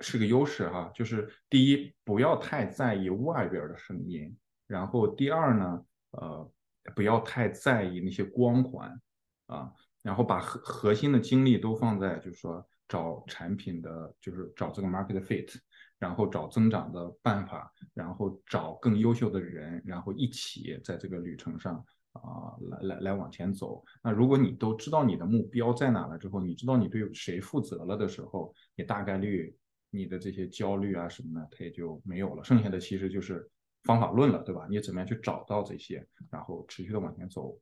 [0.00, 0.90] 是个优势哈。
[0.94, 4.36] 就是第一，不要太在意外边的声音。
[4.66, 6.52] 然后第二呢，呃，
[6.94, 9.00] 不要太在意那些光环
[9.46, 9.72] 啊。
[10.02, 15.54] 然后把核核心的精力都放在，就是说找产品的，就是找这个 market fit，
[15.98, 21.76] 然后找增长的办法，然后找更优秀的人，然后一起在这个旅程上
[22.12, 22.20] 啊，
[22.68, 23.82] 来来来往前走。
[24.02, 29.56] 那如果你都知道你的目标在哪了之后，你知道你对谁负责了的时候，你大概率
[29.90, 32.42] 你的这些焦虑啊什么的，它也就没有了。
[32.42, 33.48] 剩下的其实就是
[33.84, 34.66] 方法论了，对吧？
[34.68, 37.56] 你怎么样去找到这些，然后持续的往前走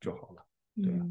[0.00, 0.44] 就好了，
[0.82, 1.06] 对吧？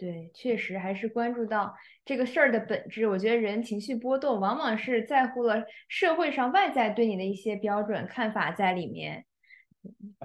[0.00, 1.74] 对，确实还是关注到
[2.06, 3.06] 这个事儿的本质。
[3.06, 9.26] 我觉得人情绪波动，往往是在乎了社会上外在对你的一些标准看法在里面。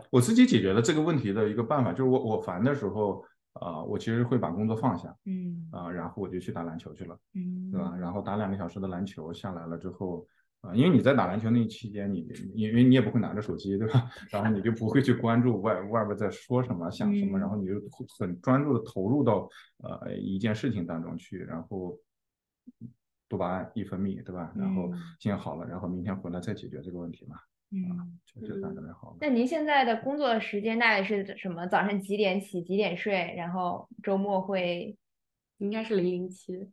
[0.10, 3.22] 我自己解决了这个问题的一个办法，就是我我烦的时候，
[3.52, 7.94] 啊，我其实会把工作放下，嗯，啊，然后我就去打篮球去了，嗯，对吧？
[8.00, 10.26] 然后打两个小时的篮球下来了之后。
[10.66, 14.10] 啊，因为你在打篮球那期间，你因为你也不会拿着手机，对吧？
[14.32, 17.74] 然后你就不会去关注外外边在说什么、想什么，然后你就
[18.18, 19.48] 很专注的投入到
[19.84, 21.98] 呃一件事情当中去，然后
[23.28, 24.54] 多巴胺一分泌，对吧？
[24.56, 27.36] 然后心情好了，然后明天回来再解决这个问题嘛。
[27.72, 29.18] 嗯，就就特别好。
[29.20, 31.66] 那您现在的工作时间大概是什么？
[31.68, 32.62] 早上几点起？
[32.62, 33.34] 几点睡？
[33.36, 34.96] 然后周末会
[35.58, 36.70] 应该是零零七。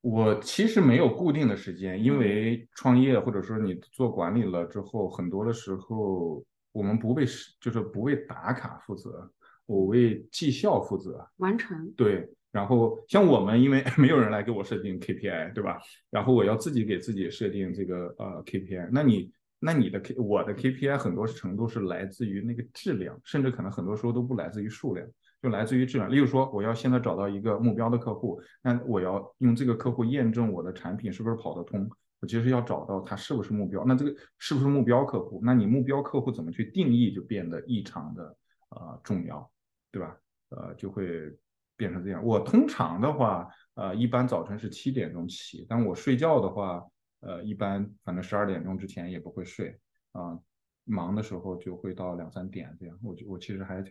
[0.00, 6.42] 我其实没有固定的时间，因为创业或者说你做管理了之后，很多的时候
[6.72, 7.24] 我们不为
[7.60, 9.30] 就是不为打卡负责，
[9.66, 11.92] 我为绩效负责，完成。
[11.96, 15.78] 对，然后像我们，因为 没有人来给我设定 KPI，对吧？
[16.10, 18.88] 然后我要自己给自己设定这个呃 KPI。
[18.92, 25.04] 那你那你的 K 我的 KPI 很多程度是来自于那个质量，甚至可能很多时候都不来自于数量。
[25.40, 31.88] 就来自于质量，例如说，我要现在找到一个目标的客户，那我要用这个客户验证我的产品是不是跑得通。
[32.20, 35.40] 我其实要找到他是不是目标，那这个是不是目标客户？
[35.44, 38.36] 那你目标客户怎么去定义，就变得异常的
[38.70, 39.48] 呃重要，
[39.92, 40.16] 对吧？
[40.48, 41.32] 呃，就会
[41.76, 42.24] 变成这样。
[42.24, 46.84] 我通常的话，呃，一般早晨是七点钟起，但我睡觉的话，
[47.20, 49.78] 呃，一般反正十二点钟之前也不会睡
[50.10, 50.36] 啊。
[50.82, 52.98] 忙的时候就会到两三点这样。
[53.04, 53.84] 我就我其实还。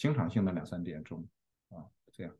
[0.00, 1.28] 经常性的两三点钟
[1.68, 2.32] 啊，这样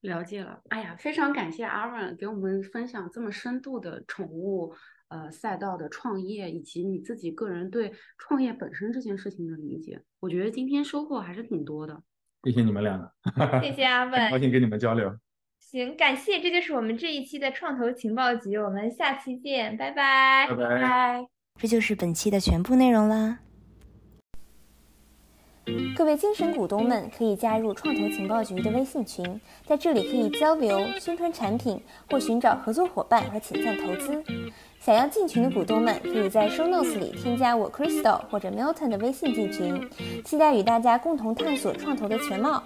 [0.00, 0.60] 了解了。
[0.70, 4.74] 哎呀，非常感谢阿文给我们分享这么深度的宠物
[5.06, 10.02] 呃赛道的创业，以及你自己个人对创业本身这件事情的理解。
[10.18, 12.02] 我觉得今天收获还是挺多的。
[12.42, 13.12] 谢谢你们两个，
[13.62, 15.16] 谢谢阿 文，高兴跟你们交流。
[15.60, 21.28] 行，感谢，这就是我们这一期的创投情报局，我们下期见，拜拜，拜拜。
[21.54, 23.38] 这就是本期的全部内容啦。
[25.96, 34.22] 各位精神股东们可以加入创投情报局的微信群，在这里可以交流、宣传产品或寻找合作伙伴和潜在投资。
[34.80, 39.90] 想要进群的股东们，可以在 Show Notes 里添加我 Crystal 或者 Milton 的微信进群。
[40.24, 42.62] 期待与大家共同探索创投的全貌。